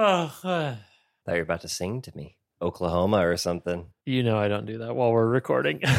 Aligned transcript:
Oh, 0.02 0.32
Thought 0.42 0.78
you 1.26 1.32
were 1.34 1.40
about 1.40 1.60
to 1.60 1.68
sing 1.68 2.00
to 2.00 2.16
me, 2.16 2.38
Oklahoma 2.62 3.18
or 3.18 3.36
something. 3.36 3.88
you 4.06 4.22
know 4.22 4.38
I 4.38 4.48
don't 4.48 4.64
do 4.64 4.78
that 4.78 4.96
while 4.96 5.12
we're 5.12 5.26
recording. 5.26 5.82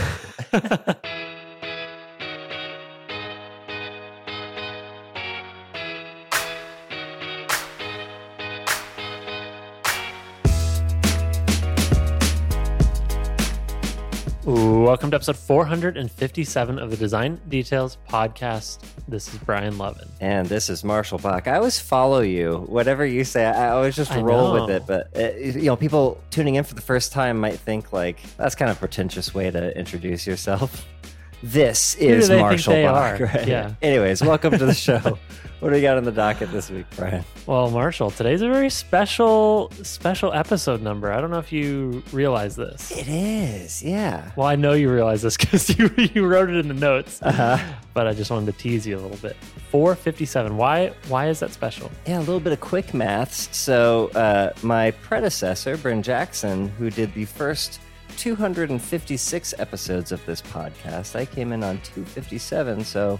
Welcome 14.44 15.12
to 15.12 15.15
episode 15.15 15.38
457 15.38 16.80
of 16.80 16.90
the 16.90 16.98
Design 16.98 17.40
Details 17.48 17.99
podcast. 18.09 18.80
This 19.12 19.28
is 19.34 19.40
Brian 19.40 19.78
Lovin. 19.78 20.08
And 20.22 20.48
this 20.48 20.70
is 20.70 20.86
Marshall 20.86 21.18
Bock. 21.18 21.46
I 21.46 21.58
always 21.58 21.78
follow 21.78 22.22
you. 22.22 22.60
Whatever 22.70 23.06
you 23.06 23.26
say, 23.26 23.46
I 23.46 23.72
always 23.72 23.94
just 23.94 24.10
I 24.14 24.22
roll 24.22 24.56
know. 24.56 24.62
with 24.62 24.74
it. 24.74 24.88
But 24.88 25.10
uh, 25.14 25.38
you 25.38 25.66
know, 25.66 25.76
people 25.76 26.18
tuning 26.30 26.56
in 26.56 26.64
for 26.64 26.76
the 26.76 26.82
first 26.82 27.12
time 27.12 27.38
might 27.38 27.60
think 27.60 27.92
like 27.92 28.22
that's 28.38 28.55
kind 28.55 28.72
of 28.72 28.78
a 28.78 28.80
pretentious 28.80 29.34
way 29.34 29.52
to 29.52 29.78
introduce 29.78 30.26
yourself. 30.26 30.88
This 31.44 31.95
is 31.95 32.30
Marshall 32.30 32.84
Bock. 32.84 33.20
Right? 33.20 33.48
Yeah. 33.48 33.73
Anyways, 33.82 34.22
welcome 34.22 34.58
to 34.58 34.66
the 34.66 34.73
show. 34.76 34.99
what 34.99 35.70
do 35.70 35.76
we 35.76 35.82
got 35.82 35.98
on 35.98 36.04
the 36.04 36.12
docket 36.12 36.52
this 36.52 36.70
week, 36.70 36.86
Brian? 36.95 37.23
Well, 37.48 37.72
Marshall, 37.72 38.12
today's 38.12 38.44
a 38.44 38.48
very 38.49 38.70
special, 38.70 39.72
special 39.82 40.32
episode 40.34 40.84
number. 40.84 41.12
I 41.12 41.20
don't 41.20 41.32
know 41.32 41.40
if 41.40 41.52
you 41.52 42.04
realize 42.12 42.55
this. 42.55 42.91
It 42.91 43.08
is, 43.08 43.82
yeah. 43.82 44.32
Well, 44.35 44.46
I 44.46 44.55
know 44.55 44.73
you 44.73 44.91
realize 44.91 45.23
this 45.23 45.35
because 45.40 45.76
you, 45.77 45.90
you 46.13 46.27
wrote 46.27 46.49
it 46.49 46.58
in 46.58 46.68
the 46.68 46.76
notes, 46.76 47.20
Uh-huh. 47.23 47.58
but 47.96 48.05
I 48.05 48.13
just 48.13 48.30
wanted 48.30 48.46
to 48.55 48.58
tease 48.62 48.85
you 48.85 48.98
a 48.98 49.02
little 49.02 49.18
bit. 49.18 49.35
457. 49.71 50.58
Why 50.58 50.94
why 51.08 51.27
is 51.30 51.40
that 51.40 51.54
special? 51.54 51.90
Yeah, 52.05 52.20
a 52.20 52.20
little 52.20 52.40
bit 52.40 52.54
of 52.54 52.60
quick 52.60 52.94
maths. 52.94 53.49
So, 53.58 54.10
uh, 54.13 54.52
my 54.62 54.91
predecessor, 54.91 55.76
Bryn 55.77 56.04
Jackson, 56.04 56.68
who 56.77 56.91
did 56.91 57.13
the 57.16 57.26
first 57.26 57.79
256 58.17 59.54
episodes 59.57 60.12
of 60.12 60.26
this 60.26 60.41
podcast, 60.41 61.15
I 61.15 61.26
came 61.26 61.51
in 61.51 61.63
on 61.63 61.77
257. 61.81 62.84
So, 62.84 63.20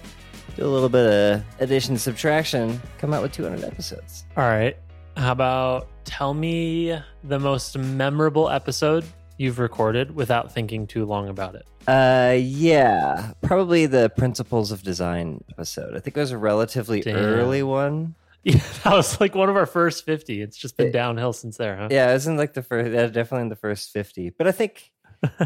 do 0.56 0.66
a 0.66 0.68
little 0.68 0.90
bit 0.90 1.06
of 1.06 1.44
addition 1.60 1.98
subtraction, 1.98 2.82
come 2.98 3.14
out 3.14 3.22
with 3.22 3.32
200 3.32 3.64
episodes. 3.64 4.26
All 4.38 4.44
right. 4.44 4.78
How 5.18 5.32
about 5.34 5.88
tell 6.06 6.34
me 6.34 6.98
the 7.24 7.40
most 7.40 7.78
memorable 7.78 8.50
episode 8.50 9.06
you've 9.38 9.60
recorded 9.60 10.16
without 10.16 10.54
thinking 10.54 10.88
too 10.88 11.06
long 11.06 11.30
about 11.30 11.56
it? 11.56 11.66
Uh, 11.88 12.36
yeah, 12.40 13.32
probably 13.42 13.88
the 13.88 14.10
Principles 14.10 14.72
of 14.72 14.84
Design 14.84 15.44
episode. 15.52 15.96
I 15.96 16.00
think 16.00 16.16
it 16.16 16.20
was 16.20 16.32
a 16.32 16.38
relatively 16.38 17.02
Damn. 17.02 17.16
early 17.16 17.64
one. 17.64 18.16
Yeah, 18.44 18.60
that 18.84 18.94
was 18.94 19.20
like 19.22 19.36
one 19.36 19.50
of 19.50 19.56
our 19.56 19.66
first 19.68 20.04
50. 20.06 20.42
It's 20.42 20.58
just 20.58 20.76
been 20.78 20.88
It- 20.88 20.92
downhill 20.94 21.34
since 21.34 21.58
there, 21.58 21.78
huh? 21.78 21.90
Yeah, 21.92 22.10
it 22.10 22.14
was 22.14 22.26
in 22.28 22.38
like 22.38 22.54
the 22.54 22.64
first, 22.64 22.92
yeah, 22.92 23.06
definitely 23.08 23.44
in 23.44 23.50
the 23.50 23.56
first 23.56 23.92
50. 23.92 24.32
But 24.32 24.48
I 24.48 24.52
think 24.52 24.92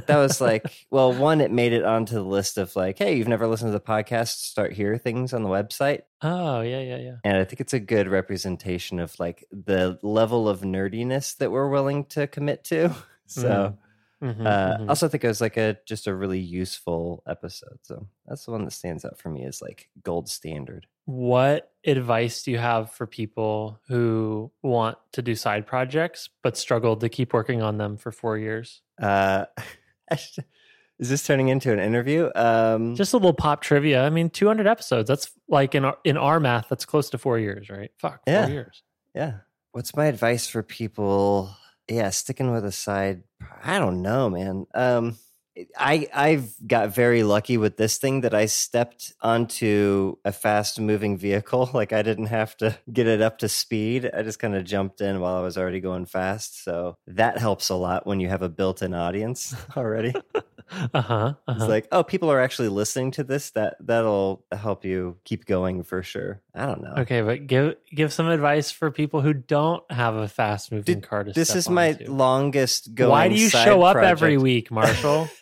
that 0.07 0.15
was 0.17 0.39
like, 0.39 0.63
well, 0.91 1.11
one, 1.13 1.41
it 1.41 1.51
made 1.51 1.73
it 1.73 1.83
onto 1.83 2.16
the 2.16 2.23
list 2.23 2.57
of 2.57 2.73
like, 2.77 2.97
hey, 2.97 3.17
you've 3.17 3.27
never 3.27 3.47
listened 3.47 3.67
to 3.73 3.77
the 3.77 3.83
podcast, 3.83 4.38
start 4.43 4.71
here 4.71 4.97
things 4.97 5.33
on 5.33 5.43
the 5.43 5.49
website. 5.49 6.03
Oh, 6.21 6.61
yeah, 6.61 6.79
yeah, 6.79 6.97
yeah. 6.97 7.16
And 7.25 7.35
I 7.35 7.43
think 7.43 7.59
it's 7.59 7.73
a 7.73 7.79
good 7.81 8.07
representation 8.07 8.99
of 8.99 9.19
like 9.19 9.43
the 9.51 9.99
level 10.01 10.47
of 10.47 10.61
nerdiness 10.61 11.35
that 11.39 11.51
we're 11.51 11.69
willing 11.69 12.05
to 12.05 12.27
commit 12.27 12.63
to. 12.66 12.95
So, 13.27 13.77
Mhm, 14.23 14.45
uh, 14.45 14.77
mhm. 14.77 14.88
also 14.89 15.07
think 15.09 15.23
it 15.23 15.27
was 15.27 15.41
like 15.41 15.57
a 15.57 15.77
just 15.88 16.05
a 16.07 16.13
really 16.16 16.39
useful 16.39 17.23
episode. 17.27 17.79
So 17.81 18.07
that's 18.27 18.45
the 18.45 18.51
one 18.51 18.63
that 18.63 18.71
stands 18.71 19.03
out 19.03 19.17
for 19.17 19.29
me 19.29 19.43
as 19.45 19.61
like 19.63 19.89
gold 20.03 20.29
standard. 20.29 20.85
What 21.06 21.72
advice 21.86 22.44
do 22.44 22.52
you 22.52 22.58
have 22.58 22.92
for 22.92 23.06
people 23.06 23.80
who 23.88 24.52
want 24.64 24.98
to 25.14 25.22
do 25.22 25.36
side 25.36 25.67
projects 25.67 26.30
but 26.42 26.58
struggled 26.58 27.02
to 27.02 27.09
keep 27.09 27.34
working 27.34 27.62
on 27.62 27.78
them 27.78 27.97
for 27.97 28.12
four 28.12 28.38
years? 28.38 28.81
Uh, 29.02 29.45
is 30.12 31.09
this 31.09 31.25
turning 31.25 31.50
into 31.50 31.72
an 31.72 31.79
interview? 31.79 32.29
Um, 32.35 32.96
Just 32.96 33.13
a 33.13 33.18
little 33.18 33.34
pop 33.34 33.62
trivia. 33.62 34.03
I 34.03 34.09
mean, 34.09 34.29
200 34.29 34.66
episodes. 34.66 35.07
That's 35.07 35.29
like 35.47 35.75
in 35.75 35.85
our, 35.85 35.97
in 36.03 36.18
our 36.18 36.40
math, 36.40 36.69
that's 36.69 36.85
close 36.85 37.09
to 37.12 37.18
four 37.18 37.38
years, 37.38 37.69
right? 37.69 37.91
Fuck, 38.00 38.22
four 38.25 38.34
Yeah. 38.34 38.47
years. 38.47 38.81
Yeah. 39.13 39.34
What's 39.72 39.96
my 39.96 40.06
advice 40.06 40.47
for 40.47 40.63
people? 40.63 41.56
Yeah, 41.88 42.09
sticking 42.09 42.52
with 42.52 42.66
a 42.66 42.72
side. 42.72 43.24
I 43.63 43.78
don't 43.78 44.02
know, 44.02 44.29
man. 44.29 44.66
Um, 44.74 45.18
I 45.77 46.07
I've 46.13 46.53
got 46.67 46.93
very 46.93 47.23
lucky 47.23 47.57
with 47.57 47.77
this 47.77 47.97
thing 47.97 48.21
that 48.21 48.33
I 48.33 48.45
stepped 48.45 49.13
onto 49.21 50.17
a 50.25 50.31
fast 50.31 50.79
moving 50.79 51.17
vehicle. 51.17 51.69
Like 51.75 51.91
I 51.93 52.03
didn't 52.03 52.27
have 52.27 52.55
to 52.57 52.77
get 52.91 53.05
it 53.07 53.21
up 53.21 53.39
to 53.39 53.49
speed. 53.49 54.09
I 54.13 54.23
just 54.23 54.39
kind 54.39 54.55
of 54.55 54.63
jumped 54.63 55.01
in 55.01 55.19
while 55.19 55.35
I 55.35 55.41
was 55.41 55.57
already 55.57 55.81
going 55.81 56.05
fast. 56.05 56.63
So 56.63 56.97
that 57.07 57.38
helps 57.38 57.69
a 57.69 57.75
lot 57.75 58.07
when 58.07 58.19
you 58.19 58.29
have 58.29 58.41
a 58.41 58.49
built 58.49 58.81
in 58.81 58.93
audience 58.93 59.53
already. 59.77 60.13
Uh 60.94 61.02
huh. 61.02 61.34
It's 61.48 61.64
like, 61.64 61.88
oh, 61.92 62.03
people 62.03 62.31
are 62.31 62.42
actually 62.42 62.70
listening 62.70 63.12
to 63.12 63.24
this. 63.24 63.52
That 63.52 63.78
that'll 63.80 64.44
help 64.52 64.84
you 64.84 65.18
keep 65.24 65.46
going 65.46 65.84
for 65.84 66.02
sure. 66.03 66.42
I 66.53 66.66
don't 66.66 66.81
know. 66.81 66.94
Okay, 67.00 67.22
but 67.22 67.48
give 67.48 67.76
give 67.94 68.12
some 68.12 68.28
advice 68.28 68.72
for 68.72 68.92
people 68.92 69.22
who 69.22 69.34
don't 69.34 69.84
have 69.92 70.16
a 70.16 70.28
fast 70.28 70.72
moving 70.72 71.02
car 71.02 71.24
to 71.24 71.31
This 71.31 71.56
is 71.56 71.70
my 71.70 71.98
longest 72.08 72.96
going. 72.96 73.12
Why 73.12 73.30
do 73.30 73.36
you 73.36 73.50
show 73.50 73.84
up 73.84 73.98
every 73.98 74.38
week, 74.38 74.72
Marshall? 74.72 75.30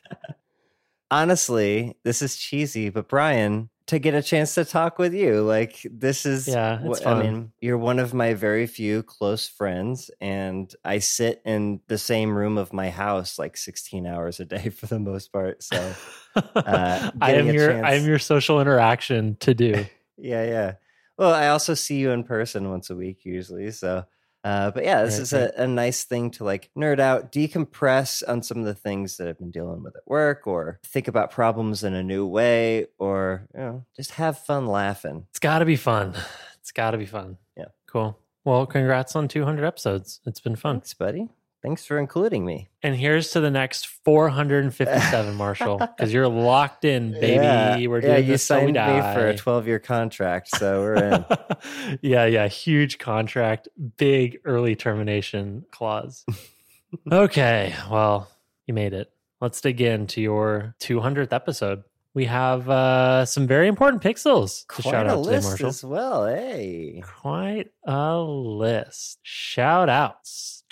honestly, 1.13 1.95
this 2.03 2.21
is 2.21 2.35
cheesy, 2.35 2.89
but 2.89 3.07
Brian, 3.07 3.69
to 3.87 3.99
get 3.99 4.13
a 4.13 4.21
chance 4.21 4.55
to 4.55 4.65
talk 4.65 4.97
with 4.97 5.13
you, 5.13 5.41
like 5.41 5.85
this 5.91 6.25
is 6.25 6.47
Yeah, 6.47 6.79
it's 6.83 6.99
wh- 6.99 7.03
fun. 7.03 7.17
I 7.17 7.21
mean, 7.23 7.51
you're 7.59 7.77
one 7.77 7.99
of 7.99 8.13
my 8.13 8.33
very 8.33 8.65
few 8.67 9.03
close 9.03 9.47
friends, 9.47 10.09
and 10.21 10.73
I 10.85 10.99
sit 10.99 11.41
in 11.45 11.81
the 11.87 11.97
same 11.97 12.35
room 12.35 12.57
of 12.57 12.71
my 12.73 12.89
house 12.89 13.37
like 13.37 13.57
16 13.57 14.05
hours 14.07 14.39
a 14.39 14.45
day 14.45 14.69
for 14.77 14.85
the 14.87 14.99
most 14.99 15.31
part. 15.33 15.63
So 15.63 15.93
uh, 16.35 17.11
I 17.21 17.31
am 17.33 17.47
your 17.47 17.71
chance- 17.73 17.87
I 17.87 17.93
am 17.95 18.05
your 18.05 18.19
social 18.19 18.61
interaction 18.61 19.35
to 19.41 19.53
do. 19.53 19.85
yeah, 20.17 20.43
yeah. 20.45 20.73
Well, 21.17 21.33
I 21.33 21.49
also 21.49 21.73
see 21.73 21.97
you 21.97 22.11
in 22.11 22.23
person 22.23 22.69
once 22.69 22.89
a 22.89 22.95
week 22.95 23.23
usually. 23.25 23.69
So, 23.71 24.05
uh, 24.43 24.71
but 24.71 24.83
yeah, 24.83 25.03
this 25.03 25.15
Right, 25.15 25.21
is 25.21 25.33
right. 25.33 25.41
a, 25.57 25.63
a 25.63 25.67
nice 25.67 26.03
thing 26.03 26.31
to 26.31 26.43
like 26.43 26.69
nerd 26.77 26.99
out, 26.99 27.31
decompress 27.31 28.23
on 28.27 28.43
some 28.43 28.57
of 28.59 28.65
the 28.65 28.73
things 28.75 29.17
that 29.17 29.27
I've 29.27 29.39
been 29.39 29.51
dealing 29.51 29.83
with 29.83 29.95
at 29.95 30.03
work, 30.05 30.47
or 30.47 30.79
think 30.85 31.07
about 31.07 31.31
problems 31.31 31.83
in 31.83 31.93
a 31.93 32.03
new 32.03 32.25
way, 32.27 32.87
or 32.99 33.47
you 33.53 33.59
know, 33.59 33.85
just 33.95 34.11
have 34.11 34.37
fun 34.39 34.67
laughing. 34.67 35.25
It's 35.29 35.39
got 35.39 35.59
to 35.59 35.65
be 35.65 35.75
fun. 35.77 36.13
It's 36.61 36.71
got 36.71 36.91
to 36.91 36.97
be 36.97 37.05
fun. 37.05 37.37
Yeah. 37.57 37.65
Cool. 37.87 38.17
Well, 38.45 38.65
congrats 38.65 39.17
on 39.17 39.27
200 39.27 39.65
episodes. 39.65 40.21
It's 40.25 40.39
been 40.39 40.55
fun. 40.55 40.77
Thanks, 40.77 40.93
buddy. 40.93 41.27
Thanks 41.63 41.85
for 41.85 41.97
including 41.97 42.43
me. 42.43 42.67
And 42.83 42.93
here's 42.93 43.31
to 43.31 43.39
the 43.39 43.49
next 43.49 43.87
457, 43.87 45.35
Marshall, 45.37 45.77
because 45.77 46.11
you're 46.11 46.27
locked 46.27 46.83
in, 46.83 47.13
baby. 47.13 47.35
Yeah, 47.35 47.87
We're 47.87 48.01
yeah, 48.01 48.15
doing 48.15 48.25
you 48.25 48.31
this 48.33 48.45
till 48.45 48.65
we 48.65 48.73
signed 48.73 48.95
me 48.95 49.13
for 49.13 49.29
a 49.29 49.37
12 49.37 49.67
year 49.67 49.79
contract, 49.79 50.49
so 50.49 50.81
we're 50.81 50.95
in. 50.95 51.25
yeah, 52.01 52.25
yeah. 52.25 52.47
Huge 52.49 52.97
contract, 52.97 53.69
big 53.95 54.39
early 54.43 54.75
termination 54.75 55.63
clause. 55.71 56.25
okay, 57.11 57.73
well, 57.89 58.29
you 58.67 58.73
made 58.73 58.93
it. 58.93 59.09
Let's 59.39 59.61
dig 59.61 59.79
into 59.79 60.21
your 60.21 60.75
200th 60.81 61.31
episode. 61.31 61.83
We 62.13 62.25
have 62.25 62.69
uh, 62.69 63.25
some 63.25 63.47
very 63.47 63.69
important 63.69 64.03
pixels 64.03 64.67
to 64.67 64.81
Quite 64.81 64.91
shout 64.91 65.07
out 65.07 65.23
today, 65.23 65.35
list 65.37 65.47
Marshall. 65.47 65.67
as 65.67 65.83
well. 65.83 66.27
Hey, 66.27 67.01
Quite 67.21 67.71
a 67.85 68.19
list. 68.19 69.19
Shout 69.23 69.87
outs 69.87 70.63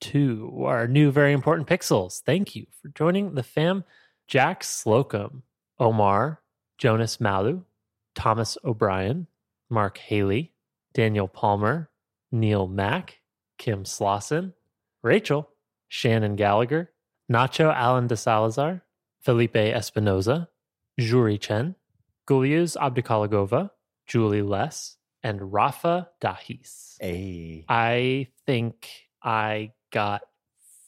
to 0.00 0.64
our 0.64 0.86
new 0.86 1.10
very 1.10 1.32
important 1.32 1.68
pixels. 1.68 2.22
Thank 2.22 2.54
you 2.56 2.66
for 2.80 2.88
joining 2.88 3.34
the 3.34 3.42
fam. 3.42 3.84
Jack 4.26 4.62
Slocum, 4.62 5.42
Omar, 5.78 6.40
Jonas 6.76 7.16
Maaløe, 7.16 7.64
Thomas 8.14 8.58
O'Brien, 8.64 9.26
Mark 9.70 9.98
Haley, 9.98 10.52
Daniel 10.92 11.28
Palmer, 11.28 11.90
Neil 12.30 12.68
Mac, 12.68 13.20
Kim 13.56 13.84
Slawson, 13.84 14.52
Rachael, 15.02 15.48
Shannon 15.88 16.36
Gallagher, 16.36 16.90
Nacho 17.30 17.74
Allendesalazar, 17.74 18.82
Felipe 19.20 19.54
Espinoza, 19.54 20.48
Zhuorui 21.00 21.40
Chen, 21.40 21.74
Gulyuz 22.28 22.76
Abdukholiqova, 22.76 23.70
Julie 24.06 24.42
Less, 24.42 24.96
and 25.22 25.52
Rafa 25.52 26.08
Dahis. 26.20 26.96
hey. 27.00 27.64
I 27.68 28.28
think 28.46 28.88
I 29.22 29.72
got 29.90 30.22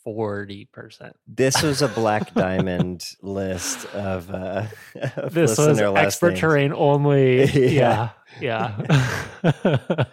40%. 0.07 1.13
This 1.27 1.63
was 1.63 1.83
a 1.83 1.89
black 1.89 2.33
diamond 2.35 3.05
list 3.23 3.87
of, 3.95 4.31
uh, 4.31 4.65
of 5.17 5.35
This 5.35 5.59
was 5.59 5.79
expert 5.81 6.29
names. 6.31 6.41
terrain 6.41 6.73
only. 6.73 7.45
Yeah. 7.75 8.11
yeah. 8.41 8.81
Yeah. 9.53 10.05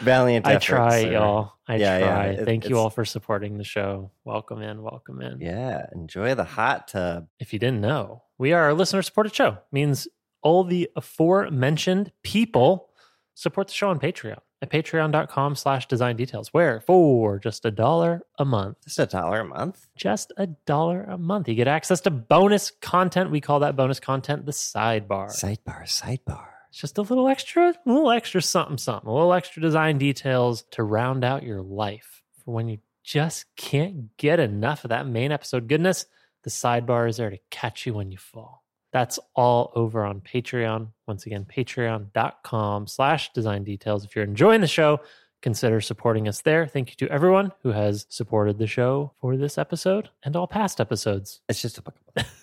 Valiant 0.00 0.46
I 0.46 0.58
try, 0.58 0.98
y'all. 0.98 1.54
I 1.66 1.76
Yeah, 1.76 1.98
yeah, 1.98 2.06
try. 2.06 2.24
it- 2.26 2.44
Thank 2.44 2.68
you 2.68 2.78
all 2.78 2.90
for 2.90 3.04
supporting 3.04 3.56
the 3.58 3.64
show. 3.64 4.10
Welcome 4.24 4.62
in. 4.62 4.82
Welcome 4.82 5.20
in. 5.22 5.40
Yeah, 5.40 5.86
enjoy 5.94 6.34
the 6.34 6.44
hot 6.44 6.88
tub. 6.88 7.26
if 7.40 7.52
you 7.52 7.58
didn't 7.58 7.80
know, 7.80 8.22
we 8.38 8.52
are 8.52 8.68
a 8.68 8.74
listener 8.74 9.02
supported 9.02 9.34
show. 9.34 9.58
Means 9.72 10.06
all 10.42 10.62
the 10.64 10.90
aforementioned 10.94 12.12
people 12.22 12.90
support 13.34 13.68
the 13.68 13.72
show 13.74 13.88
on 13.88 13.98
Patreon. 13.98 14.38
At 14.64 14.70
patreon.com 14.70 15.54
slash 15.56 15.86
design 15.86 16.16
details, 16.16 16.52
where 16.52 16.80
for 16.80 17.38
just 17.38 17.64
a 17.64 17.70
dollar 17.70 18.22
a 18.38 18.44
month, 18.44 18.78
Just 18.84 18.98
a 18.98 19.06
dollar 19.06 19.40
a 19.40 19.44
month. 19.44 19.86
just 19.96 20.32
a 20.36 20.46
dollar 20.46 21.04
a 21.04 21.16
month, 21.18 21.48
you 21.48 21.54
get 21.54 21.68
access 21.68 22.00
to 22.02 22.10
bonus 22.10 22.70
content. 22.80 23.30
We 23.30 23.40
call 23.40 23.60
that 23.60 23.76
bonus 23.76 24.00
content 24.00 24.46
the 24.46 24.52
sidebar. 24.52 25.28
Sidebar, 25.30 25.84
sidebar. 25.84 26.46
It's 26.70 26.80
just 26.80 26.98
a 26.98 27.02
little 27.02 27.28
extra, 27.28 27.68
a 27.68 27.76
little 27.86 28.10
extra 28.10 28.42
something, 28.42 28.78
something, 28.78 29.08
a 29.08 29.12
little 29.14 29.32
extra 29.32 29.62
design 29.62 29.98
details 29.98 30.64
to 30.72 30.82
round 30.82 31.22
out 31.22 31.44
your 31.44 31.62
life 31.62 32.22
for 32.44 32.52
when 32.52 32.68
you 32.68 32.78
just 33.04 33.44
can't 33.56 34.16
get 34.16 34.40
enough 34.40 34.82
of 34.84 34.88
that 34.88 35.06
main 35.06 35.30
episode 35.30 35.68
goodness. 35.68 36.06
The 36.42 36.50
sidebar 36.50 37.08
is 37.08 37.18
there 37.18 37.30
to 37.30 37.38
catch 37.50 37.86
you 37.86 37.94
when 37.94 38.10
you 38.10 38.18
fall. 38.18 38.63
That's 38.94 39.18
all 39.34 39.72
over 39.74 40.04
on 40.04 40.20
Patreon. 40.20 40.86
Once 41.08 41.26
again, 41.26 41.44
patreon.com 41.44 42.86
slash 42.86 43.32
design 43.32 43.64
details. 43.64 44.04
If 44.04 44.14
you're 44.14 44.24
enjoying 44.24 44.60
the 44.60 44.68
show, 44.68 45.00
consider 45.42 45.80
supporting 45.80 46.28
us 46.28 46.42
there. 46.42 46.68
Thank 46.68 46.90
you 46.90 46.96
to 47.04 47.12
everyone 47.12 47.50
who 47.64 47.72
has 47.72 48.06
supported 48.08 48.58
the 48.58 48.68
show 48.68 49.12
for 49.20 49.36
this 49.36 49.58
episode 49.58 50.10
and 50.22 50.36
all 50.36 50.46
past 50.46 50.80
episodes. 50.80 51.40
It's 51.48 51.60
just 51.60 51.76
a 51.76 51.82
buck 51.82 51.96
a 52.16 52.20
month. 52.20 52.30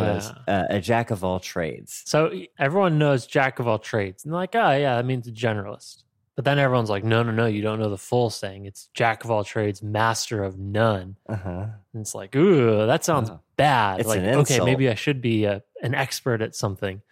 which 0.00 0.14
was 0.16 0.32
uh, 0.48 0.64
a 0.70 0.80
jack 0.80 1.10
of 1.10 1.24
all 1.24 1.40
trades. 1.40 2.02
So 2.06 2.30
everyone 2.58 2.98
knows 2.98 3.26
jack 3.26 3.58
of 3.58 3.66
all 3.68 3.78
trades. 3.78 4.24
And 4.24 4.32
like, 4.32 4.54
oh, 4.54 4.70
yeah, 4.72 4.96
that 4.96 5.04
means 5.06 5.26
a 5.28 5.32
generalist. 5.32 6.02
But 6.36 6.44
then 6.44 6.58
everyone's 6.58 6.90
like, 6.90 7.04
no, 7.04 7.22
no, 7.22 7.30
no, 7.30 7.46
you 7.46 7.62
don't 7.62 7.78
know 7.78 7.90
the 7.90 7.96
full 7.98 8.28
saying. 8.28 8.66
It's 8.66 8.88
jack 8.92 9.22
of 9.24 9.30
all 9.30 9.44
trades, 9.44 9.82
master 9.82 10.42
of 10.42 10.58
none. 10.58 11.16
Uh-huh. 11.28 11.66
And 11.92 12.00
it's 12.00 12.14
like, 12.14 12.34
ooh, 12.34 12.86
that 12.86 13.04
sounds 13.04 13.30
Oh. 13.30 13.40
bad. 13.56 14.00
It's 14.00 14.08
like, 14.08 14.20
okay, 14.20 14.58
maybe 14.60 14.88
I 14.88 14.94
should 14.94 15.20
be 15.20 15.44
a, 15.44 15.62
an 15.82 15.94
expert 15.94 16.42
at 16.42 16.56
something. 16.56 17.02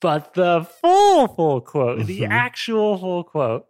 But 0.00 0.32
the 0.34 0.66
full, 0.80 1.28
full 1.28 1.60
quote, 1.60 2.06
the 2.06 2.20
Mhm. 2.22 2.30
actual 2.30 2.96
full 2.98 3.24
quote 3.24 3.66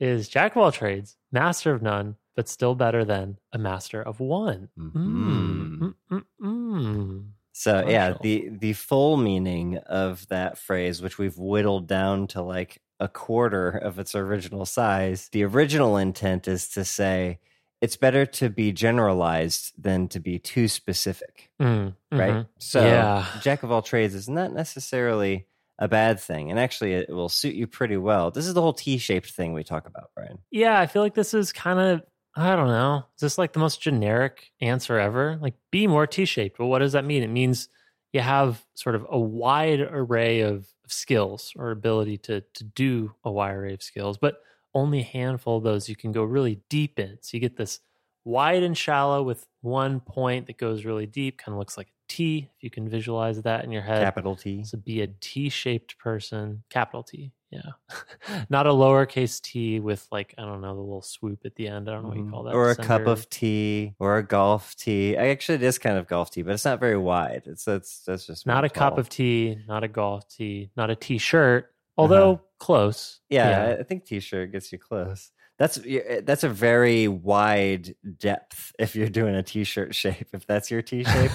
is 0.00 0.28
Jack 0.28 0.52
of 0.56 0.62
all 0.62 0.72
trades, 0.72 1.16
master 1.32 1.74
of 1.74 1.82
none, 1.82 2.16
but 2.38 2.48
still 2.48 2.76
better 2.76 3.04
than 3.04 3.36
a 3.52 3.58
master 3.58 4.00
of 4.00 4.20
one. 4.20 4.68
Mm, 4.78 4.92
Mhm. 4.94 5.78
mm, 5.80 5.94
mm, 6.12 6.24
mm. 6.40 7.24
So 7.50 7.88
yeah, 7.88 8.14
the 8.22 8.48
the 8.60 8.74
full 8.74 9.16
meaning 9.16 9.78
of 9.78 10.28
that 10.28 10.56
phrase, 10.56 11.02
which 11.02 11.18
we've 11.18 11.36
whittled 11.36 11.88
down 11.88 12.28
to 12.28 12.42
like 12.42 12.80
a 13.00 13.08
quarter 13.08 13.70
of 13.70 13.98
its 13.98 14.14
original 14.14 14.64
size, 14.66 15.28
the 15.32 15.42
original 15.42 15.96
intent 15.96 16.46
is 16.46 16.68
to 16.68 16.84
say 16.84 17.40
it's 17.80 17.96
better 17.96 18.24
to 18.24 18.48
be 18.48 18.70
generalized 18.70 19.72
than 19.76 20.06
to 20.06 20.20
be 20.20 20.38
too 20.38 20.68
specific, 20.68 21.50
Mm, 21.60 21.96
right? 22.12 22.34
mhm. 22.34 22.46
So 22.58 22.84
Yeah. 22.86 23.26
jack 23.42 23.64
of 23.64 23.72
all 23.72 23.82
trades 23.82 24.14
is 24.14 24.28
not 24.28 24.52
necessarily 24.52 25.46
a 25.80 25.88
bad 25.88 26.20
thing, 26.20 26.50
and 26.52 26.58
actually, 26.60 26.92
it 26.94 27.08
will 27.10 27.28
suit 27.28 27.56
you 27.56 27.66
pretty 27.66 27.96
well. 27.96 28.30
This 28.30 28.46
is 28.46 28.54
the 28.54 28.62
whole 28.62 28.72
T-shaped 28.72 29.32
thing 29.32 29.54
we 29.54 29.64
talk 29.64 29.88
about, 29.88 30.10
Brian. 30.14 30.38
Yeah, 30.52 30.78
I 30.80 30.86
feel 30.86 31.02
like 31.02 31.14
this 31.14 31.34
is 31.34 31.50
kind 31.52 31.80
of 31.80 32.02
I 32.38 32.54
don't 32.54 32.68
know. 32.68 33.04
Is 33.16 33.20
this 33.20 33.36
like 33.36 33.52
the 33.52 33.58
most 33.58 33.80
generic 33.80 34.52
answer 34.60 34.96
ever? 34.96 35.38
Like 35.40 35.54
be 35.72 35.88
more 35.88 36.06
T-shaped. 36.06 36.58
Well, 36.58 36.68
what 36.68 36.78
does 36.78 36.92
that 36.92 37.04
mean? 37.04 37.24
It 37.24 37.30
means 37.30 37.68
you 38.12 38.20
have 38.20 38.64
sort 38.74 38.94
of 38.94 39.04
a 39.10 39.18
wide 39.18 39.80
array 39.80 40.40
of 40.40 40.68
skills 40.86 41.52
or 41.56 41.72
ability 41.72 42.16
to 42.18 42.42
to 42.54 42.64
do 42.64 43.12
a 43.24 43.30
wide 43.30 43.54
array 43.54 43.74
of 43.74 43.82
skills, 43.82 44.18
but 44.18 44.40
only 44.72 45.00
a 45.00 45.04
handful 45.04 45.56
of 45.56 45.64
those 45.64 45.88
you 45.88 45.96
can 45.96 46.12
go 46.12 46.22
really 46.22 46.60
deep 46.70 47.00
in. 47.00 47.18
So 47.22 47.36
you 47.36 47.40
get 47.40 47.56
this 47.56 47.80
wide 48.24 48.62
and 48.62 48.78
shallow 48.78 49.22
with 49.24 49.44
one 49.62 49.98
point 49.98 50.46
that 50.46 50.58
goes 50.58 50.84
really 50.84 51.06
deep, 51.06 51.38
kind 51.38 51.54
of 51.54 51.58
looks 51.58 51.76
like 51.76 51.88
a 51.88 51.98
T, 52.06 52.48
if 52.56 52.62
you 52.62 52.70
can 52.70 52.88
visualize 52.88 53.42
that 53.42 53.64
in 53.64 53.72
your 53.72 53.82
head. 53.82 54.04
Capital 54.04 54.36
T. 54.36 54.62
So 54.62 54.78
be 54.78 55.00
a 55.00 55.08
T-shaped 55.08 55.98
person, 55.98 56.62
capital 56.70 57.02
T. 57.02 57.32
Yeah. 57.50 57.70
Not 58.50 58.66
a 58.66 58.70
lowercase 58.70 59.40
t 59.40 59.80
with 59.80 60.06
like, 60.12 60.34
I 60.36 60.42
don't 60.42 60.60
know, 60.60 60.74
the 60.74 60.80
little 60.82 61.00
swoop 61.02 61.40
at 61.46 61.54
the 61.54 61.66
end. 61.68 61.88
I 61.88 61.94
don't 61.94 62.02
know 62.02 62.08
what 62.10 62.18
you 62.18 62.28
call 62.30 62.42
that. 62.42 62.50
Mm-hmm. 62.50 62.58
or 62.58 62.70
a 62.70 62.76
cup 62.76 63.06
of 63.06 63.28
tea, 63.30 63.94
or 63.98 64.18
a 64.18 64.22
golf 64.22 64.76
tee. 64.76 65.16
I 65.16 65.28
actually, 65.28 65.54
it 65.56 65.62
is 65.62 65.78
kind 65.78 65.96
of 65.96 66.06
golf 66.06 66.30
tea, 66.30 66.42
but 66.42 66.52
it's 66.52 66.64
not 66.66 66.78
very 66.78 66.98
wide. 66.98 67.42
It's 67.46 67.64
that's 67.64 68.00
that's 68.04 68.26
just 68.26 68.46
not 68.46 68.64
a 68.64 68.68
cup 68.68 68.98
of 68.98 69.08
tea, 69.08 69.56
not 69.66 69.82
a 69.82 69.88
golf 69.88 70.28
tee, 70.28 70.70
not 70.76 70.90
a 70.90 70.94
t-shirt, 70.94 71.72
although 71.96 72.42
close. 72.58 73.20
Yeah, 73.30 73.62
I- 73.76 73.80
I 73.80 73.82
think 73.82 74.04
t-shirt 74.04 74.52
gets 74.52 74.70
you 74.70 74.78
close. 74.78 75.30
That's 75.58 75.78
that's 76.22 76.44
a 76.44 76.48
very 76.48 77.08
wide 77.08 77.96
depth 78.18 78.72
if 78.78 78.94
you're 78.94 79.08
doing 79.08 79.34
a 79.34 79.42
t-shirt 79.42 79.92
shape. 79.94 80.28
If 80.32 80.46
that's 80.46 80.70
your 80.70 80.82
t-shape, 80.82 81.32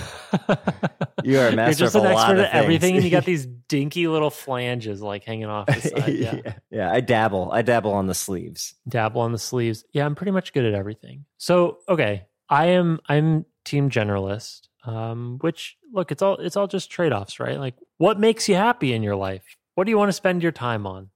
You 1.24 1.40
are 1.40 1.48
a 1.48 1.56
master 1.56 1.84
You're 1.84 1.88
just 1.88 1.96
of 1.96 2.04
an 2.04 2.12
a 2.12 2.16
lot 2.16 2.30
expert 2.30 2.40
of 2.40 2.46
at 2.46 2.54
everything, 2.54 2.96
and 2.96 3.04
you 3.04 3.12
got 3.12 3.26
these 3.26 3.46
dinky 3.68 4.08
little 4.08 4.30
flanges 4.30 5.02
like 5.02 5.24
hanging 5.24 5.46
off 5.46 5.68
the 5.68 5.82
side. 5.82 6.14
Yeah. 6.14 6.36
yeah. 6.46 6.54
yeah, 6.70 6.92
I 6.92 7.00
dabble. 7.00 7.52
I 7.52 7.62
dabble 7.62 7.92
on 7.92 8.08
the 8.08 8.14
sleeves. 8.14 8.76
dabble 8.88 9.22
on 9.22 9.32
the 9.32 9.38
sleeves. 9.40 9.84
Yeah, 9.94 10.06
I'm 10.06 10.16
pretty 10.16 10.32
much 10.32 10.54
good 10.54 10.66
at 10.66 10.74
everything. 10.74 11.26
So, 11.38 11.80
okay, 11.90 12.26
I 12.50 12.68
am 12.68 13.00
I'm 13.08 13.46
team 13.66 13.90
generalist. 13.90 14.68
Um, 14.86 15.38
which 15.40 15.78
look, 15.94 16.12
it's 16.12 16.22
all 16.22 16.36
it's 16.36 16.58
all 16.58 16.68
just 16.68 16.90
trade-offs, 16.92 17.40
right? 17.40 17.60
Like 17.60 17.76
what 17.98 18.20
makes 18.20 18.50
you 18.50 18.56
happy 18.56 18.94
in 18.94 19.02
your 19.02 19.16
life? 19.16 19.44
What 19.76 19.86
do 19.86 19.92
you 19.92 19.98
want 19.98 20.10
to 20.10 20.14
spend 20.14 20.44
your 20.44 20.52
time 20.52 20.86
on? 20.86 21.10